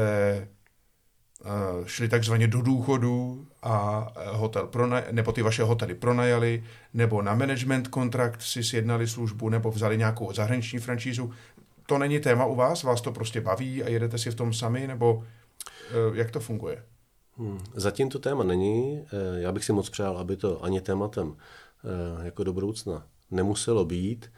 šli 1.87 2.09
takzvaně 2.09 2.47
do 2.47 2.63
důchodu 2.63 3.47
a 3.63 4.07
eh, 4.17 4.37
hotel 4.37 4.67
pronaj- 4.67 5.13
nebo 5.13 5.33
ty 5.33 5.43
vaše 5.43 5.63
hotely 5.63 5.95
pronajali, 5.95 6.65
nebo 6.95 7.23
na 7.23 7.35
management 7.35 7.89
kontrakt 7.89 8.43
si 8.43 8.65
sjednali 8.65 9.09
službu, 9.09 9.49
nebo 9.49 9.71
vzali 9.71 9.99
nějakou 9.99 10.33
zahraniční 10.33 10.79
franšízu. 10.79 11.31
To 11.87 11.99
není 11.99 12.21
téma 12.21 12.47
u 12.47 12.55
vás? 12.55 12.83
Vás 12.83 13.01
to 13.01 13.13
prostě 13.13 13.41
baví 13.41 13.83
a 13.83 13.89
jedete 13.89 14.19
si 14.19 14.31
v 14.31 14.35
tom 14.35 14.53
sami, 14.53 14.87
nebo 14.87 15.15
uh, 15.15 16.17
jak 16.17 16.31
to 16.31 16.41
funguje? 16.41 16.85
Hmm. 17.37 17.61
Zatím 17.75 18.09
to 18.09 18.19
téma 18.19 18.45
není. 18.45 19.05
Já 19.37 19.53
bych 19.53 19.65
si 19.65 19.73
moc 19.73 19.91
přál, 19.91 20.19
aby 20.19 20.37
to 20.37 20.65
ani 20.65 20.81
tématem 20.81 21.37
jako 22.23 22.45
do 22.45 22.53
budoucna 22.53 23.07
nemuselo 23.31 23.85
být. 23.85 24.33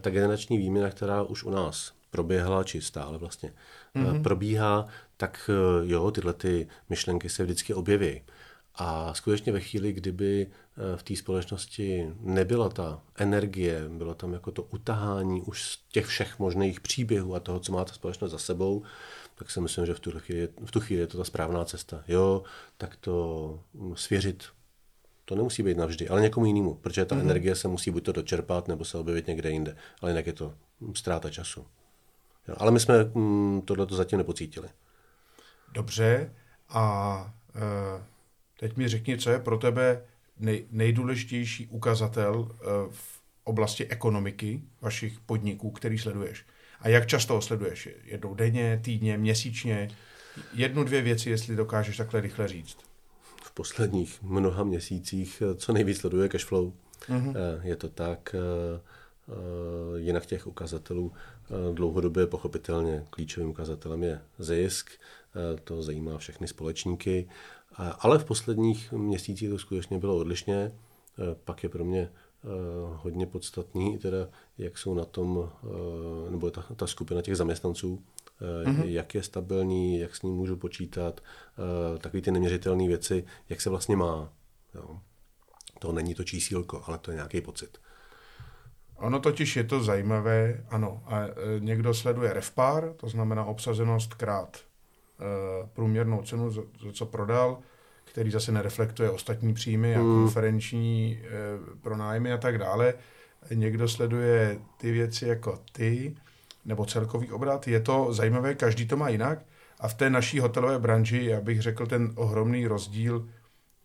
Ta 0.00 0.10
generační 0.10 0.58
výměna, 0.58 0.90
která 0.90 1.22
už 1.22 1.44
u 1.44 1.50
nás 1.50 1.92
proběhla, 2.10 2.64
či 2.64 2.80
stále 2.80 3.18
vlastně 3.18 3.52
mm-hmm. 3.96 4.22
probíhá, 4.22 4.86
tak 5.16 5.50
eh, 5.52 5.86
jo, 5.86 6.10
tyhle 6.10 6.32
ty 6.32 6.68
myšlenky 6.88 7.28
se 7.28 7.44
vždycky 7.44 7.74
objeví. 7.74 8.22
A 8.74 9.14
skutečně 9.14 9.52
ve 9.52 9.60
chvíli, 9.60 9.92
kdyby 9.92 10.46
eh, 10.46 10.96
v 10.96 11.02
té 11.02 11.16
společnosti 11.16 12.12
nebyla 12.20 12.68
ta 12.68 13.00
energie, 13.16 13.88
bylo 13.88 14.14
tam 14.14 14.32
jako 14.32 14.50
to 14.50 14.62
utahání 14.62 15.42
už 15.42 15.62
z 15.62 15.78
těch 15.92 16.06
všech 16.06 16.38
možných 16.38 16.80
příběhů 16.80 17.34
a 17.34 17.40
toho, 17.40 17.60
co 17.60 17.72
má 17.72 17.84
ta 17.84 17.92
společnost 17.92 18.30
za 18.30 18.38
sebou, 18.38 18.82
tak 19.34 19.50
si 19.50 19.60
myslím, 19.60 19.86
že 19.86 19.94
v 19.94 20.00
tu 20.00 20.10
chvíli, 20.10 20.48
v 20.64 20.70
tu 20.70 20.80
chvíli 20.80 21.00
je 21.00 21.06
to 21.06 21.18
ta 21.18 21.24
správná 21.24 21.64
cesta. 21.64 22.04
Jo, 22.08 22.42
tak 22.76 22.96
to 22.96 23.60
hm, 23.74 23.96
svěřit 23.96 24.44
to 25.24 25.34
nemusí 25.34 25.62
být 25.62 25.76
navždy, 25.76 26.08
ale 26.08 26.20
někomu 26.20 26.46
jinému, 26.46 26.74
protože 26.74 27.04
ta 27.04 27.16
mm-hmm. 27.16 27.20
energie 27.20 27.54
se 27.54 27.68
musí 27.68 27.90
buď 27.90 28.04
to 28.04 28.12
dočerpat, 28.12 28.68
nebo 28.68 28.84
se 28.84 28.98
objevit 28.98 29.26
někde 29.26 29.50
jinde. 29.50 29.76
Ale 30.00 30.10
jinak 30.10 30.26
je 30.26 30.32
to 30.32 30.54
ztráta 30.94 31.30
času. 31.30 31.66
Jo, 32.48 32.54
ale 32.58 32.70
my 32.70 32.80
jsme 32.80 33.04
mm, 33.04 33.62
tohle 33.64 33.86
zatím 33.90 34.18
nepocítili. 34.18 34.68
Dobře. 35.72 36.32
A 36.68 37.34
e, 37.54 38.04
teď 38.60 38.76
mi 38.76 38.88
řekni, 38.88 39.18
co 39.18 39.30
je 39.30 39.38
pro 39.38 39.58
tebe 39.58 40.02
nej, 40.38 40.66
nejdůležitější 40.70 41.66
ukazatel 41.66 42.48
e, 42.50 42.64
v 42.90 43.20
oblasti 43.44 43.86
ekonomiky 43.86 44.62
vašich 44.80 45.20
podniků, 45.20 45.70
který 45.70 45.98
sleduješ. 45.98 46.46
A 46.80 46.88
jak 46.88 47.06
často 47.06 47.34
ho 47.34 47.42
sleduješ? 47.42 47.88
Jednou 48.04 48.34
denně, 48.34 48.80
týdně, 48.84 49.18
měsíčně? 49.18 49.90
Jednu, 50.54 50.84
dvě 50.84 51.02
věci, 51.02 51.30
jestli 51.30 51.56
dokážeš 51.56 51.96
takhle 51.96 52.20
rychle 52.20 52.48
říct. 52.48 52.78
V 53.42 53.50
posledních 53.50 54.22
mnoha 54.22 54.64
měsících 54.64 55.42
e, 55.42 55.54
co 55.54 55.72
nejvíc 55.72 55.98
sleduje 55.98 56.28
cashflow. 56.28 56.72
Mm-hmm. 57.08 57.34
Je 57.62 57.76
to 57.76 57.88
tak, 57.88 58.34
jinak 59.96 60.26
těch 60.26 60.46
ukazatelů 60.46 61.12
Dlouhodobě 61.72 62.26
pochopitelně 62.26 63.04
klíčovým 63.10 63.50
ukazatelem 63.50 64.02
je 64.02 64.20
zisk, 64.38 64.90
to 65.64 65.82
zajímá 65.82 66.18
všechny 66.18 66.48
společníky, 66.48 67.28
ale 67.98 68.18
v 68.18 68.24
posledních 68.24 68.92
měsících 68.92 69.50
to 69.50 69.58
skutečně 69.58 69.98
bylo 69.98 70.16
odlišně. 70.16 70.72
Pak 71.44 71.62
je 71.62 71.68
pro 71.68 71.84
mě 71.84 72.12
hodně 72.94 73.26
podstatný, 73.26 73.98
teda 73.98 74.28
jak 74.58 74.78
jsou 74.78 74.94
na 74.94 75.04
tom, 75.04 75.50
nebo 76.30 76.50
ta, 76.50 76.66
ta 76.76 76.86
skupina 76.86 77.22
těch 77.22 77.36
zaměstnanců, 77.36 78.02
mm-hmm. 78.64 78.84
jak 78.84 79.14
je 79.14 79.22
stabilní, 79.22 79.98
jak 79.98 80.16
s 80.16 80.22
ním 80.22 80.34
můžu 80.34 80.56
počítat, 80.56 81.20
takové 81.98 82.20
ty 82.20 82.30
neměřitelné 82.30 82.88
věci, 82.88 83.24
jak 83.48 83.60
se 83.60 83.70
vlastně 83.70 83.96
má. 83.96 84.32
Jo. 84.74 85.00
To 85.78 85.92
není 85.92 86.14
to 86.14 86.24
čísílko, 86.24 86.82
ale 86.86 86.98
to 86.98 87.10
je 87.10 87.14
nějaký 87.14 87.40
pocit. 87.40 87.78
Ono 88.98 89.20
totiž 89.20 89.56
je 89.56 89.64
to 89.64 89.80
zajímavé, 89.80 90.64
ano, 90.70 91.02
a 91.06 91.20
e, 91.20 91.30
někdo 91.58 91.94
sleduje 91.94 92.32
refpar, 92.32 92.92
to 92.96 93.08
znamená 93.08 93.44
obsazenost 93.44 94.14
krát 94.14 94.56
e, 94.56 95.66
průměrnou 95.72 96.22
cenu, 96.22 96.50
za, 96.50 96.62
za 96.84 96.92
co 96.92 97.06
prodal, 97.06 97.58
který 98.04 98.30
zase 98.30 98.52
nereflektuje 98.52 99.10
ostatní 99.10 99.54
příjmy 99.54 99.96
a 99.96 100.00
hmm. 100.00 100.14
konferenční 100.14 101.22
e, 101.22 101.28
pronájmy 101.82 102.32
a 102.32 102.38
tak 102.38 102.58
dále. 102.58 102.94
Někdo 103.54 103.88
sleduje 103.88 104.58
ty 104.76 104.92
věci 104.92 105.28
jako 105.28 105.58
ty, 105.72 106.16
nebo 106.64 106.86
celkový 106.86 107.32
obrat. 107.32 107.68
Je 107.68 107.80
to 107.80 108.12
zajímavé, 108.12 108.54
každý 108.54 108.86
to 108.86 108.96
má 108.96 109.08
jinak. 109.08 109.38
A 109.80 109.88
v 109.88 109.94
té 109.94 110.10
naší 110.10 110.38
hotelové 110.38 110.78
branži, 110.78 111.24
já 111.24 111.40
bych 111.40 111.62
řekl, 111.62 111.86
ten 111.86 112.12
ohromný 112.14 112.66
rozdíl 112.66 113.28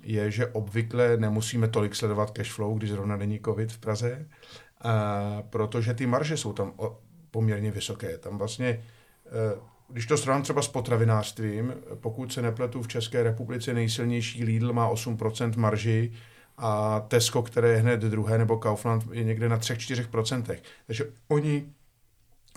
je, 0.04 0.32
že 0.32 0.48
obvykle 0.48 1.18
nemusíme 1.18 1.68
tolik 1.68 1.96
sledovat 1.96 2.32
cash 2.32 2.52
flow, 2.52 2.78
když 2.78 2.89
zrovna 2.89 3.18
není 3.18 3.39
covid 3.46 3.72
v 3.72 3.78
Praze, 3.78 4.26
protože 5.50 5.94
ty 5.94 6.06
marže 6.06 6.38
jsou 6.38 6.54
tam 6.54 6.74
poměrně 7.32 7.72
vysoké. 7.72 8.18
Tam 8.18 8.38
vlastně, 8.38 8.68
e, 8.68 8.82
když 9.89 10.06
to 10.06 10.18
srovnám 10.18 10.44
třeba 10.44 10.62
s 10.62 10.68
potravinářstvím, 10.68 11.74
pokud 11.96 12.34
se 12.34 12.42
nepletu 12.42 12.82
v 12.82 12.88
České 12.88 13.24
republice 13.24 13.74
nejsilnější 13.74 14.44
Lidl 14.44 14.74
má 14.74 14.89
8% 14.89 15.58
marži 15.58 16.12
a 16.58 17.00
Tesco, 17.00 17.44
které 17.44 17.70
je 17.70 17.78
hned 17.78 18.00
druhé, 18.00 18.38
nebo 18.38 18.58
Kaufland 18.58 19.04
je 19.12 19.24
někde 19.24 19.50
na 19.50 19.60
3-4%. 19.60 20.58
Takže 20.88 21.06
oni 21.28 21.74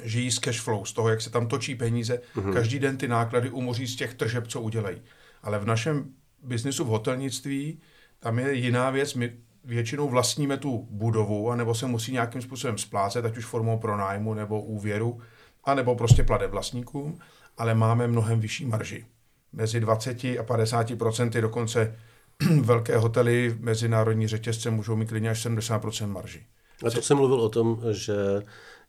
žijí 0.02 0.30
z 0.30 0.38
cash 0.38 0.60
flow, 0.60 0.84
z 0.84 0.92
toho, 0.92 1.08
jak 1.08 1.20
se 1.20 1.30
tam 1.30 1.46
točí 1.46 1.74
peníze. 1.74 2.20
Mm-hmm. 2.36 2.52
Každý 2.52 2.78
den 2.78 2.96
ty 2.96 3.08
náklady 3.08 3.50
umoří 3.50 3.86
z 3.86 3.96
těch 3.96 4.14
tržeb, 4.14 4.46
co 4.46 4.60
udělají. 4.60 5.02
Ale 5.42 5.58
v 5.58 5.66
našem 5.66 6.12
biznisu 6.42 6.84
v 6.84 6.88
hotelnictví 6.88 7.80
tam 8.20 8.38
je 8.38 8.54
jiná 8.54 8.90
věc. 8.90 9.14
My 9.14 9.32
většinou 9.64 10.08
vlastníme 10.08 10.56
tu 10.56 10.88
budovu, 10.90 11.50
anebo 11.50 11.74
se 11.74 11.86
musí 11.86 12.12
nějakým 12.12 12.42
způsobem 12.42 12.78
splácet, 12.78 13.24
ať 13.24 13.36
už 13.36 13.44
formou 13.44 13.78
pronájmu 13.78 14.34
nebo 14.34 14.62
úvěru, 14.62 15.20
anebo 15.64 15.94
prostě 15.94 16.22
plade 16.22 16.46
vlastníkům, 16.46 17.18
ale 17.58 17.74
máme 17.74 18.06
mnohem 18.06 18.40
vyšší 18.40 18.64
marži. 18.66 19.04
Mezi 19.52 19.80
20 19.80 20.24
a 20.24 20.42
50 20.46 20.98
procenty 20.98 21.40
dokonce 21.40 21.96
velké 22.60 22.96
hotely, 22.96 23.56
mezinárodní 23.60 24.28
řetězce 24.28 24.70
můžou 24.70 24.96
mít 24.96 25.08
klidně 25.08 25.30
až 25.30 25.46
70% 25.46 26.06
marži. 26.06 26.46
A 26.86 26.90
to 26.90 27.02
jsem 27.02 27.16
mluvil 27.16 27.40
o 27.40 27.48
tom, 27.48 27.80
že 27.90 28.14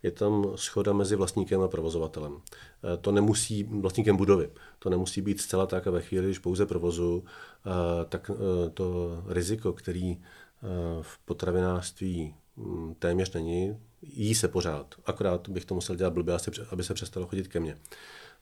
je 0.04 0.12
tam 0.12 0.52
schoda 0.56 0.94
mezi 0.94 1.16
vlastníkem 1.16 1.62
a 1.62 1.68
provozovatelem. 1.68 2.42
E, 2.94 2.98
to 2.98 3.12
nemusí, 3.12 3.64
vlastníkem 3.64 4.18
budovy, 4.18 4.50
to 4.80 4.90
nemusí 4.90 5.22
být 5.22 5.42
zcela 5.42 5.66
tak 5.66 5.88
a 5.88 5.92
ve 5.92 6.02
chvíli, 6.02 6.26
když 6.26 6.40
pouze 6.40 6.66
provozu, 6.66 7.24
e, 7.24 8.06
tak 8.06 8.32
e, 8.34 8.70
to 8.70 9.24
riziko, 9.28 9.74
který 9.74 10.18
Eh, 10.64 11.04
v 11.04 11.18
potravinářství 11.18 12.36
hm, 12.58 12.94
téměř 13.00 13.34
není. 13.34 13.80
Jí 14.02 14.36
se 14.36 14.48
pořád, 14.48 14.96
akorát 15.06 15.50
bych 15.50 15.66
to 15.66 15.76
musel 15.76 15.96
dělat 15.96 16.14
blbě, 16.14 16.38
aby 16.72 16.84
se 16.84 16.94
přestalo 16.94 17.28
chodit 17.28 17.48
ke 17.48 17.60
mně. 17.60 17.78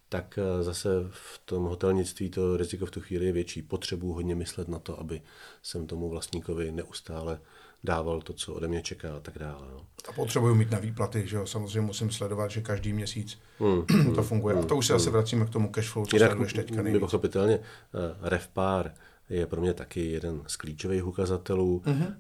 Tak 0.10 0.40
eh, 0.42 0.64
zase 0.64 0.90
v 1.10 1.42
tom 1.46 1.64
hotelnictví 1.64 2.30
to 2.30 2.58
riziko 2.58 2.86
v 2.86 2.92
tu 2.92 3.02
chvíli 3.02 3.26
je 3.26 3.32
větší. 3.32 3.62
Potřebuji 3.62 4.14
hodně 4.14 4.36
myslet 4.36 4.68
na 4.68 4.80
to, 4.80 5.00
aby 5.00 5.22
jsem 5.62 5.88
tomu 5.88 6.10
vlastníkovi 6.10 6.72
neustále 6.72 7.40
dával 7.86 8.22
to, 8.22 8.34
co 8.34 8.54
ode 8.54 8.68
mě 8.68 8.82
čeká 8.82 9.16
a 9.16 9.20
tak 9.20 9.40
dále. 9.40 9.68
No. 9.74 9.86
A 10.10 10.12
potřebuji 10.12 10.56
mít 10.56 10.72
na 10.72 10.80
výplaty, 10.80 11.28
že 11.28 11.36
jo? 11.36 11.48
Samozřejmě 11.48 11.82
musím 11.82 12.12
sledovat, 12.12 12.52
že 12.52 12.62
každý 12.62 12.94
měsíc 12.94 13.40
hmm, 13.60 14.16
to 14.16 14.24
funguje. 14.24 14.56
Hmm, 14.56 14.64
a 14.64 14.68
to 14.68 14.76
už 14.76 14.88
se 14.88 14.94
hmm. 14.94 15.00
zase 15.00 15.10
vracíme 15.10 15.46
k 15.46 15.50
tomu 15.50 15.70
cashflow, 15.70 16.06
co 16.06 16.16
Jinak, 16.16 16.50
se 16.50 16.56
teďka 16.56 16.82
nejvíc. 16.82 17.00
pochopitelně, 17.00 17.60
uh, 17.60 18.28
RevPAR 18.30 18.92
je 19.30 19.46
pro 19.46 19.62
mě 19.62 19.74
taky 19.74 20.12
jeden 20.12 20.42
z 20.48 20.56
klíčových 20.56 21.08
ukazatelů, 21.08 21.82
mm-hmm. 21.86 22.16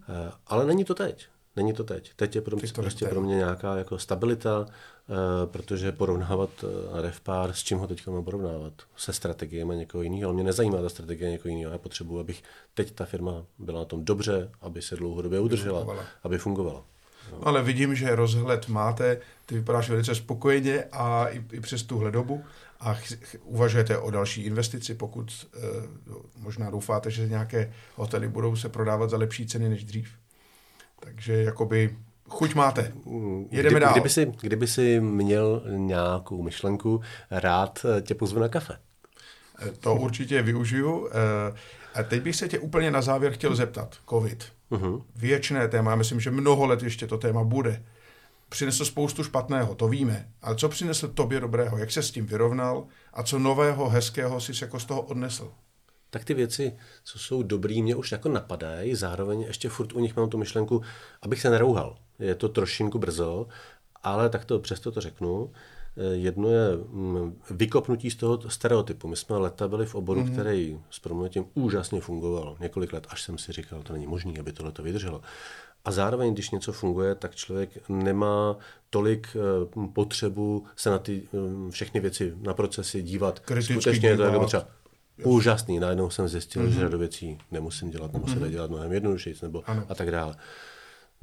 ale 0.47 0.65
není 0.65 0.83
to 0.83 0.93
teď. 0.93 1.27
Není 1.55 1.73
to 1.73 1.83
teď. 1.83 2.11
Teď 2.15 2.35
je 2.35 2.41
pro 2.41 2.57
mě, 2.57 2.67
prostě 2.75 3.05
pro 3.07 3.21
mě 3.21 3.35
nějaká 3.35 3.75
jako 3.75 3.99
stabilita, 3.99 4.65
eh, 4.67 4.73
protože 5.51 5.91
porovnávat 5.91 6.49
eh, 6.63 7.01
RevPAR, 7.01 7.53
s 7.53 7.63
čím 7.63 7.77
ho 7.77 7.87
teď 7.87 8.07
mám 8.07 8.23
porovnávat? 8.23 8.73
Se 8.97 9.13
strategiemi 9.13 9.75
někoho 9.75 10.01
jiného. 10.01 10.27
Ale 10.27 10.33
mě 10.33 10.43
nezajímá 10.43 10.81
ta 10.81 10.89
strategie 10.89 11.31
někoho 11.31 11.55
jiného. 11.55 11.71
Já 11.71 11.77
potřebuji, 11.77 12.19
abych 12.19 12.43
teď 12.73 12.91
ta 12.91 13.05
firma 13.05 13.45
byla 13.59 13.79
na 13.79 13.85
tom 13.85 14.05
dobře, 14.05 14.49
aby 14.61 14.81
se 14.81 14.95
dlouhodobě 14.95 15.39
udržela, 15.39 15.79
fungovala. 15.79 16.05
aby 16.23 16.37
fungovala. 16.37 16.83
No. 17.31 17.47
Ale 17.47 17.63
vidím, 17.63 17.95
že 17.95 18.15
rozhled 18.15 18.67
máte, 18.67 19.21
ty 19.45 19.55
vypadáš 19.55 19.89
velice 19.89 20.15
spokojeně 20.15 20.83
a 20.91 21.27
i, 21.27 21.45
i 21.51 21.59
přes 21.59 21.83
tuhle 21.83 22.11
dobu 22.11 22.43
a 22.79 22.93
ch- 22.93 23.37
uvažujete 23.43 23.97
o 23.97 24.11
další 24.11 24.43
investici, 24.43 24.95
pokud 24.95 25.47
e, 25.53 25.59
možná 26.37 26.69
doufáte, 26.69 27.11
že 27.11 27.27
nějaké 27.27 27.73
hotely 27.95 28.27
budou 28.27 28.55
se 28.55 28.69
prodávat 28.69 29.09
za 29.09 29.17
lepší 29.17 29.47
ceny 29.47 29.69
než 29.69 29.83
dřív. 29.83 30.09
Takže 30.99 31.33
jakoby 31.33 31.97
chuť 32.29 32.55
máte. 32.55 32.93
Jedeme 33.51 33.75
Kdy, 33.75 33.79
dál. 33.79 33.91
Kdyby 33.91 34.09
si, 34.09 34.33
kdyby 34.41 34.67
si 34.67 34.99
měl 34.99 35.61
nějakou 35.67 36.41
myšlenku, 36.41 37.01
rád 37.31 37.85
tě 38.01 38.15
pozvu 38.15 38.39
na 38.39 38.47
kafe. 38.47 38.77
To 39.79 39.95
určitě 39.95 40.41
využiju. 40.41 41.09
A 41.93 42.03
teď 42.03 42.21
bych 42.21 42.35
se 42.35 42.47
tě 42.47 42.59
úplně 42.59 42.91
na 42.91 43.01
závěr 43.01 43.31
chtěl 43.31 43.55
zeptat. 43.55 43.95
COVID. 44.09 44.45
Uh-huh. 44.71 45.03
Věčné 45.15 45.67
téma, 45.67 45.91
já 45.91 45.97
myslím, 45.97 46.19
že 46.19 46.31
mnoho 46.31 46.65
let 46.65 46.83
ještě 46.83 47.07
to 47.07 47.17
téma 47.17 47.43
bude. 47.43 47.83
Přinesl 48.49 48.85
spoustu 48.85 49.23
špatného, 49.23 49.75
to 49.75 49.87
víme. 49.87 50.27
Ale 50.41 50.55
co 50.55 50.69
přinesl 50.69 51.07
tobě 51.07 51.39
dobrého? 51.39 51.77
Jak 51.77 51.91
se 51.91 52.03
s 52.03 52.11
tím 52.11 52.25
vyrovnal? 52.25 52.87
A 53.13 53.23
co 53.23 53.39
nového, 53.39 53.89
hezkého 53.89 54.41
jsi 54.41 54.51
jako 54.61 54.79
z 54.79 54.85
toho 54.85 55.01
odnesl? 55.01 55.51
tak 56.15 56.25
ty 56.25 56.33
věci, 56.33 56.77
co 57.03 57.19
jsou 57.19 57.43
dobrý, 57.43 57.81
mě 57.81 57.95
už 57.95 58.11
jako 58.11 58.29
napadají, 58.29 58.95
zároveň 58.95 59.41
ještě 59.41 59.69
furt 59.69 59.93
u 59.93 59.99
nich 59.99 60.15
mám 60.15 60.29
tu 60.29 60.37
myšlenku, 60.37 60.81
abych 61.21 61.41
se 61.41 61.49
nerouhal. 61.49 61.97
Je 62.19 62.35
to 62.35 62.49
trošinku 62.49 62.99
brzo, 62.99 63.47
ale 64.03 64.29
tak 64.29 64.45
to 64.45 64.59
přesto 64.59 64.91
to 64.91 65.01
řeknu. 65.01 65.51
Jedno 66.11 66.49
je 66.49 66.77
mm, 66.77 67.41
vykopnutí 67.49 68.11
z 68.11 68.15
toho 68.15 68.49
stereotypu. 68.49 69.07
My 69.07 69.15
jsme 69.15 69.37
leta 69.37 69.67
byli 69.67 69.85
v 69.85 69.95
oboru, 69.95 70.21
mm-hmm. 70.21 70.31
který 70.31 70.79
s 70.89 70.99
proměnitím 70.99 71.45
úžasně 71.53 72.01
fungoval. 72.01 72.57
Několik 72.59 72.93
let, 72.93 73.07
až 73.09 73.21
jsem 73.21 73.37
si 73.37 73.51
říkal, 73.51 73.83
to 73.83 73.93
není 73.93 74.07
možné, 74.07 74.33
aby 74.39 74.51
tohle 74.51 74.71
to 74.71 74.83
vydrželo. 74.83 75.21
A 75.85 75.91
zároveň, 75.91 76.33
když 76.33 76.51
něco 76.51 76.71
funguje, 76.71 77.15
tak 77.15 77.35
člověk 77.35 77.89
nemá 77.89 78.57
tolik 78.89 79.27
eh, 79.35 79.89
potřebu 79.93 80.65
se 80.75 80.89
na 80.89 80.99
ty 80.99 81.23
eh, 81.33 81.71
všechny 81.71 81.99
věci, 81.99 82.33
na 82.41 82.53
procesy 82.53 83.01
dívat. 83.01 83.39
Kriticky 83.39 83.73
Skutečně 83.73 84.09
je 84.09 84.17
to 84.17 84.23
jako 84.23 84.45
třeba 84.45 84.67
úžasný. 85.23 85.79
Najednou 85.79 86.09
jsem 86.09 86.27
zjistil, 86.27 86.63
mm-hmm. 86.63 86.79
že 86.79 86.89
do 86.89 86.97
věcí 86.97 87.37
nemusím 87.51 87.89
dělat, 87.89 88.13
nebo 88.13 88.27
se 88.27 88.35
mm-hmm. 88.35 88.49
dělat 88.49 88.69
mnohem 88.69 88.93
jednodušeji, 88.93 89.35
nebo 89.41 89.63
ano. 89.69 89.83
a 89.89 89.95
tak 89.95 90.11
dále. 90.11 90.35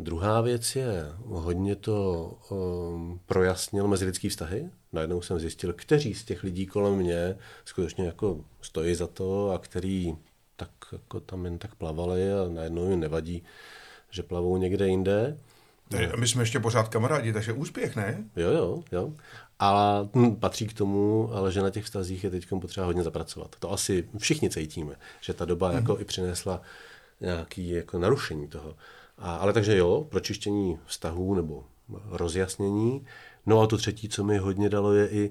Druhá 0.03 0.41
věc 0.41 0.77
je, 0.77 1.07
hodně 1.25 1.77
to 1.77 2.31
um, 2.51 3.21
projasnil 3.27 3.89
mezi 3.89 4.05
lidský 4.05 4.29
vztahy. 4.29 4.71
Najednou 4.93 5.23
jsem 5.23 5.41
zjistil, 5.41 5.73
kteří 5.73 6.15
z 6.15 6.25
těch 6.25 6.43
lidí 6.43 6.67
kolem 6.67 6.95
mě 6.95 7.37
skutečně 7.65 8.07
jako 8.07 8.41
stojí 8.61 8.95
za 8.95 9.07
to 9.07 9.51
a 9.51 9.59
který 9.59 10.15
tak 10.57 10.71
jako 10.93 11.21
tam 11.21 11.45
jen 11.45 11.59
tak 11.59 11.75
plavali 11.75 12.33
a 12.33 12.49
najednou 12.49 12.91
jim 12.91 13.01
nevadí, 13.01 13.43
že 14.11 14.23
plavou 14.23 14.57
někde 14.57 14.89
jinde. 14.89 15.39
A 16.13 16.17
my 16.17 16.29
jsme 16.29 16.43
ještě 16.43 16.61
pořád 16.61 16.89
kamarádi, 16.89 17.33
takže 17.33 17.53
úspěch, 17.53 17.97
ne? 17.97 18.25
Jo, 18.37 18.51
jo, 18.51 18.83
jo. 18.93 19.13
A 19.59 20.03
hm, 20.15 20.37
patří 20.37 20.67
k 20.67 20.73
tomu, 20.73 21.31
ale 21.35 21.53
že 21.53 21.63
na 21.63 21.71
těch 21.71 21.85
vztazích 21.85 22.25
je 22.25 22.31
teď 22.31 22.49
potřeba 22.61 22.87
hodně 22.87 23.03
zapracovat. 23.03 23.57
To 23.59 23.73
asi 23.73 24.09
všichni 24.19 24.51
cítíme, 24.51 24.95
že 25.21 25.35
ta 25.35 25.45
doba 25.45 25.71
mm-hmm. 25.71 25.75
jako 25.75 26.01
i 26.01 26.05
přinesla 26.05 26.63
nějaké 27.21 27.63
jako 27.63 27.99
narušení 27.99 28.49
toho. 28.49 28.77
A, 29.19 29.37
ale 29.37 29.53
takže 29.53 29.77
jo, 29.77 30.07
pročištění 30.11 30.79
vztahů 30.87 31.35
nebo 31.35 31.65
rozjasnění. 32.11 33.07
No 33.47 33.61
a 33.61 33.67
to 33.67 33.77
třetí, 33.77 34.09
co 34.09 34.25
mi 34.25 34.39
hodně 34.39 34.69
dalo, 34.69 34.93
je 34.93 35.09
i 35.09 35.25
e, 35.25 35.31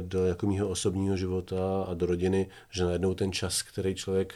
do 0.00 0.24
jako 0.24 0.46
mýho 0.46 0.68
osobního 0.68 1.16
života 1.16 1.82
a 1.88 1.94
do 1.94 2.06
rodiny, 2.06 2.48
že 2.70 2.84
najednou 2.84 3.14
ten 3.14 3.32
čas, 3.32 3.62
který 3.62 3.94
člověk 3.94 4.34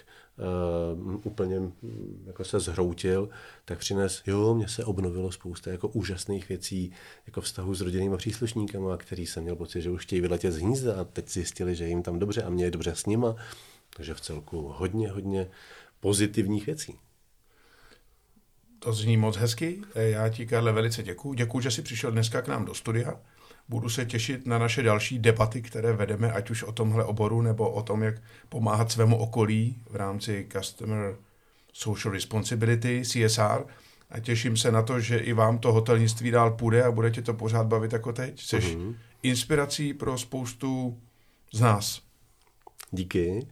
uh, 1.04 1.20
úplně 1.26 1.58
mm, 1.58 2.24
jako 2.26 2.44
se 2.44 2.60
zhroutil, 2.60 3.28
tak 3.64 3.78
přines, 3.78 4.22
jo, 4.26 4.54
mně 4.54 4.68
se 4.68 4.84
obnovilo 4.84 5.32
spousta 5.32 5.70
jako 5.70 5.88
úžasných 5.88 6.48
věcí, 6.48 6.92
jako 7.26 7.40
vztahu 7.40 7.74
s 7.74 7.80
rodinnými 7.80 8.16
příslušníkama, 8.16 8.96
který 8.96 9.26
jsem 9.26 9.42
měl 9.42 9.56
pocit, 9.56 9.82
že 9.82 9.90
už 9.90 10.02
chtějí 10.02 10.20
vyletět 10.20 10.52
z 10.52 10.58
hnízda 10.58 11.00
a 11.00 11.04
teď 11.04 11.28
zjistili, 11.28 11.74
že 11.74 11.86
jim 11.86 12.02
tam 12.02 12.18
dobře 12.18 12.42
a 12.42 12.50
mě 12.50 12.64
je 12.64 12.70
dobře 12.70 12.94
s 12.94 13.06
nima. 13.06 13.36
Takže 13.96 14.14
v 14.14 14.20
celku 14.20 14.74
hodně, 14.76 15.10
hodně 15.10 15.50
pozitivních 16.00 16.66
věcí. 16.66 16.98
To 18.82 18.92
zní 18.92 19.16
moc 19.16 19.36
hezky. 19.36 19.82
Já 19.94 20.28
ti, 20.28 20.46
Karle, 20.46 20.72
velice 20.72 21.02
děkuji. 21.02 21.34
Děkuji, 21.34 21.60
že 21.60 21.70
jsi 21.70 21.82
přišel 21.82 22.10
dneska 22.10 22.42
k 22.42 22.48
nám 22.48 22.64
do 22.64 22.74
studia. 22.74 23.14
Budu 23.68 23.88
se 23.88 24.06
těšit 24.06 24.46
na 24.46 24.58
naše 24.58 24.82
další 24.82 25.18
debaty, 25.18 25.62
které 25.62 25.92
vedeme, 25.92 26.32
ať 26.32 26.50
už 26.50 26.62
o 26.62 26.72
tomhle 26.72 27.04
oboru, 27.04 27.42
nebo 27.42 27.70
o 27.70 27.82
tom, 27.82 28.02
jak 28.02 28.14
pomáhat 28.48 28.92
svému 28.92 29.16
okolí 29.16 29.82
v 29.90 29.96
rámci 29.96 30.46
Customer 30.52 31.16
Social 31.72 32.14
Responsibility, 32.14 33.02
CSR. 33.04 33.64
A 34.10 34.20
těším 34.20 34.56
se 34.56 34.72
na 34.72 34.82
to, 34.82 35.00
že 35.00 35.18
i 35.18 35.32
vám 35.32 35.58
to 35.58 35.72
hotelnictví 35.72 36.30
dál 36.30 36.50
půjde 36.50 36.82
a 36.82 36.90
budete 36.90 37.22
to 37.22 37.34
pořád 37.34 37.66
bavit 37.66 37.92
jako 37.92 38.12
teď. 38.12 38.40
Jsi 38.40 38.58
uh-huh. 38.58 38.94
inspirací 39.22 39.94
pro 39.94 40.18
spoustu 40.18 41.00
z 41.52 41.60
nás. 41.60 42.02
Díky. 42.90 43.46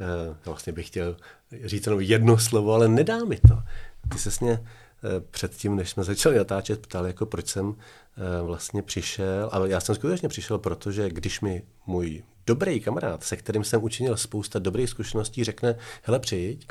Uh, 0.00 0.36
vlastně 0.44 0.72
bych 0.72 0.86
chtěl 0.86 1.16
říct 1.64 1.86
jenom 1.86 2.00
jedno 2.00 2.38
slovo, 2.38 2.74
ale 2.74 2.88
nedá 2.88 3.24
mi 3.24 3.36
to. 3.36 3.62
Ty 4.08 4.18
se 4.18 4.30
mě 4.44 4.64
Eh, 5.04 5.20
předtím, 5.30 5.76
než 5.76 5.90
jsme 5.90 6.04
začali 6.04 6.36
natáčet, 6.36 6.86
ptal, 6.86 7.06
jako 7.06 7.26
proč 7.26 7.46
jsem 7.46 7.74
eh, 7.76 8.42
vlastně 8.42 8.82
přišel. 8.82 9.50
A 9.52 9.66
já 9.66 9.80
jsem 9.80 9.94
skutečně 9.94 10.28
přišel, 10.28 10.58
protože 10.58 11.10
když 11.10 11.40
mi 11.40 11.62
můj 11.86 12.22
dobrý 12.46 12.80
kamarád, 12.80 13.24
se 13.24 13.36
kterým 13.36 13.64
jsem 13.64 13.82
učinil 13.82 14.16
spousta 14.16 14.58
dobrých 14.58 14.90
zkušeností, 14.90 15.44
řekne, 15.44 15.76
hele 16.02 16.18
přijď, 16.18 16.66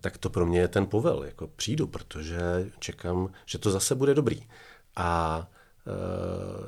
tak 0.00 0.18
to 0.18 0.30
pro 0.30 0.46
mě 0.46 0.60
je 0.60 0.68
ten 0.68 0.86
povel, 0.86 1.24
jako 1.24 1.46
přijdu, 1.46 1.86
protože 1.86 2.40
čekám, 2.78 3.32
že 3.46 3.58
to 3.58 3.70
zase 3.70 3.94
bude 3.94 4.14
dobrý. 4.14 4.46
A 4.96 5.46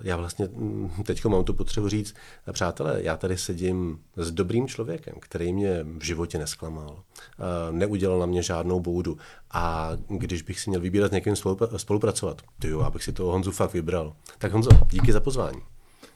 já 0.03 0.17
vlastně 0.17 0.49
hm, 0.53 0.91
teď 1.05 1.25
mám 1.25 1.45
tu 1.45 1.55
potřebu 1.55 1.89
říct, 1.89 2.15
přátelé, 2.53 3.03
já 3.03 3.17
tady 3.17 3.39
sedím 3.39 3.99
s 4.17 4.31
dobrým 4.31 4.69
člověkem, 4.69 5.15
který 5.21 5.53
mě 5.53 5.87
v 5.99 6.05
životě 6.05 6.39
nesklamal, 6.39 6.99
eh, 6.99 7.73
neudělal 7.73 8.19
na 8.19 8.27
mě 8.27 8.43
žádnou 8.43 8.81
boudu 8.81 9.19
a 9.51 9.91
když 10.09 10.43
bych 10.43 10.61
si 10.61 10.71
měl 10.71 10.81
vybírat 10.81 11.09
s 11.09 11.15
někým 11.15 11.37
spolupracovat, 11.77 12.43
ty 12.59 12.69
jo, 12.69 12.81
abych 12.81 13.05
si 13.05 13.13
toho 13.13 13.33
Honzu 13.33 13.51
fakt 13.51 13.73
vybral. 13.73 14.13
Tak 14.39 14.53
Honzo, 14.53 14.71
díky 14.91 15.13
za 15.13 15.21
pozvání. 15.21 15.61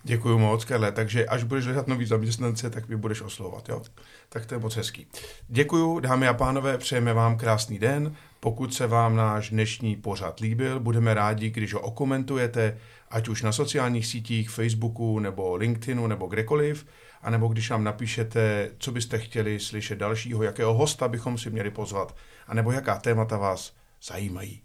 Děkuji 0.03 0.39
moc, 0.39 0.65
Karle. 0.65 0.93
Takže 0.93 1.27
až 1.27 1.43
budeš 1.43 1.65
hledat 1.65 1.87
nový 1.87 2.07
zaměstnance, 2.07 2.71
tak 2.71 2.89
mi 2.89 2.97
budeš 2.97 3.21
oslovovat, 3.21 3.69
jo? 3.69 3.83
Tak 4.29 4.47
to 4.47 4.55
je 4.55 4.59
moc 4.59 4.77
hezký. 4.77 5.07
Děkuji, 5.49 6.01
dámy 6.01 6.29
a 6.29 6.35
pánové, 6.35 6.79
přejeme 6.79 7.13
vám 7.13 7.39
krásný 7.39 7.79
den. 7.79 8.15
Pokud 8.41 8.75
se 8.75 8.87
vám 8.87 9.17
náš 9.17 9.51
dnešní 9.51 9.97
pořad 9.97 10.41
líbil, 10.41 10.81
budeme 10.81 11.15
rádi, 11.15 11.51
když 11.51 11.75
ho 11.75 11.81
okomentujete, 11.81 12.79
ať 13.11 13.29
už 13.29 13.43
na 13.43 13.53
sociálních 13.53 14.07
sítích, 14.07 14.51
Facebooku 14.51 15.19
nebo 15.19 15.57
LinkedInu 15.57 16.07
nebo 16.07 16.27
kdekoliv, 16.27 16.87
anebo 17.23 17.49
když 17.49 17.71
nám 17.71 17.85
napíšete, 17.85 18.71
co 18.79 18.93
byste 18.93 19.19
chtěli 19.19 19.61
slyšet 19.61 19.99
dalšího, 19.99 20.43
jakého 20.43 20.75
hosta 20.75 21.09
bychom 21.09 21.39
si 21.39 21.51
měli 21.51 21.71
pozvat, 21.71 22.17
anebo 22.47 22.73
jaká 22.73 22.99
témata 22.99 23.37
vás 23.37 23.73
zajímají. 24.03 24.61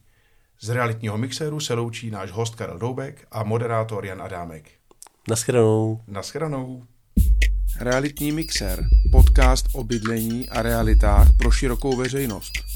Z 0.61 0.69
realitního 0.69 1.17
mixéru 1.17 1.59
se 1.59 1.73
loučí 1.73 2.11
náš 2.11 2.31
host 2.31 2.55
Karel 2.55 2.79
Doubek 2.79 3.27
a 3.31 3.43
moderátor 3.43 4.05
Jan 4.05 4.21
Adámek. 4.21 4.71
Naschledanou. 5.29 6.01
Naschledanou. 6.07 6.83
Realitní 7.79 8.31
mixer, 8.31 8.83
podcast 9.11 9.65
o 9.73 9.83
bydlení 9.83 10.49
a 10.49 10.61
realitách 10.61 11.27
pro 11.37 11.51
širokou 11.51 11.97
veřejnost. 11.97 12.72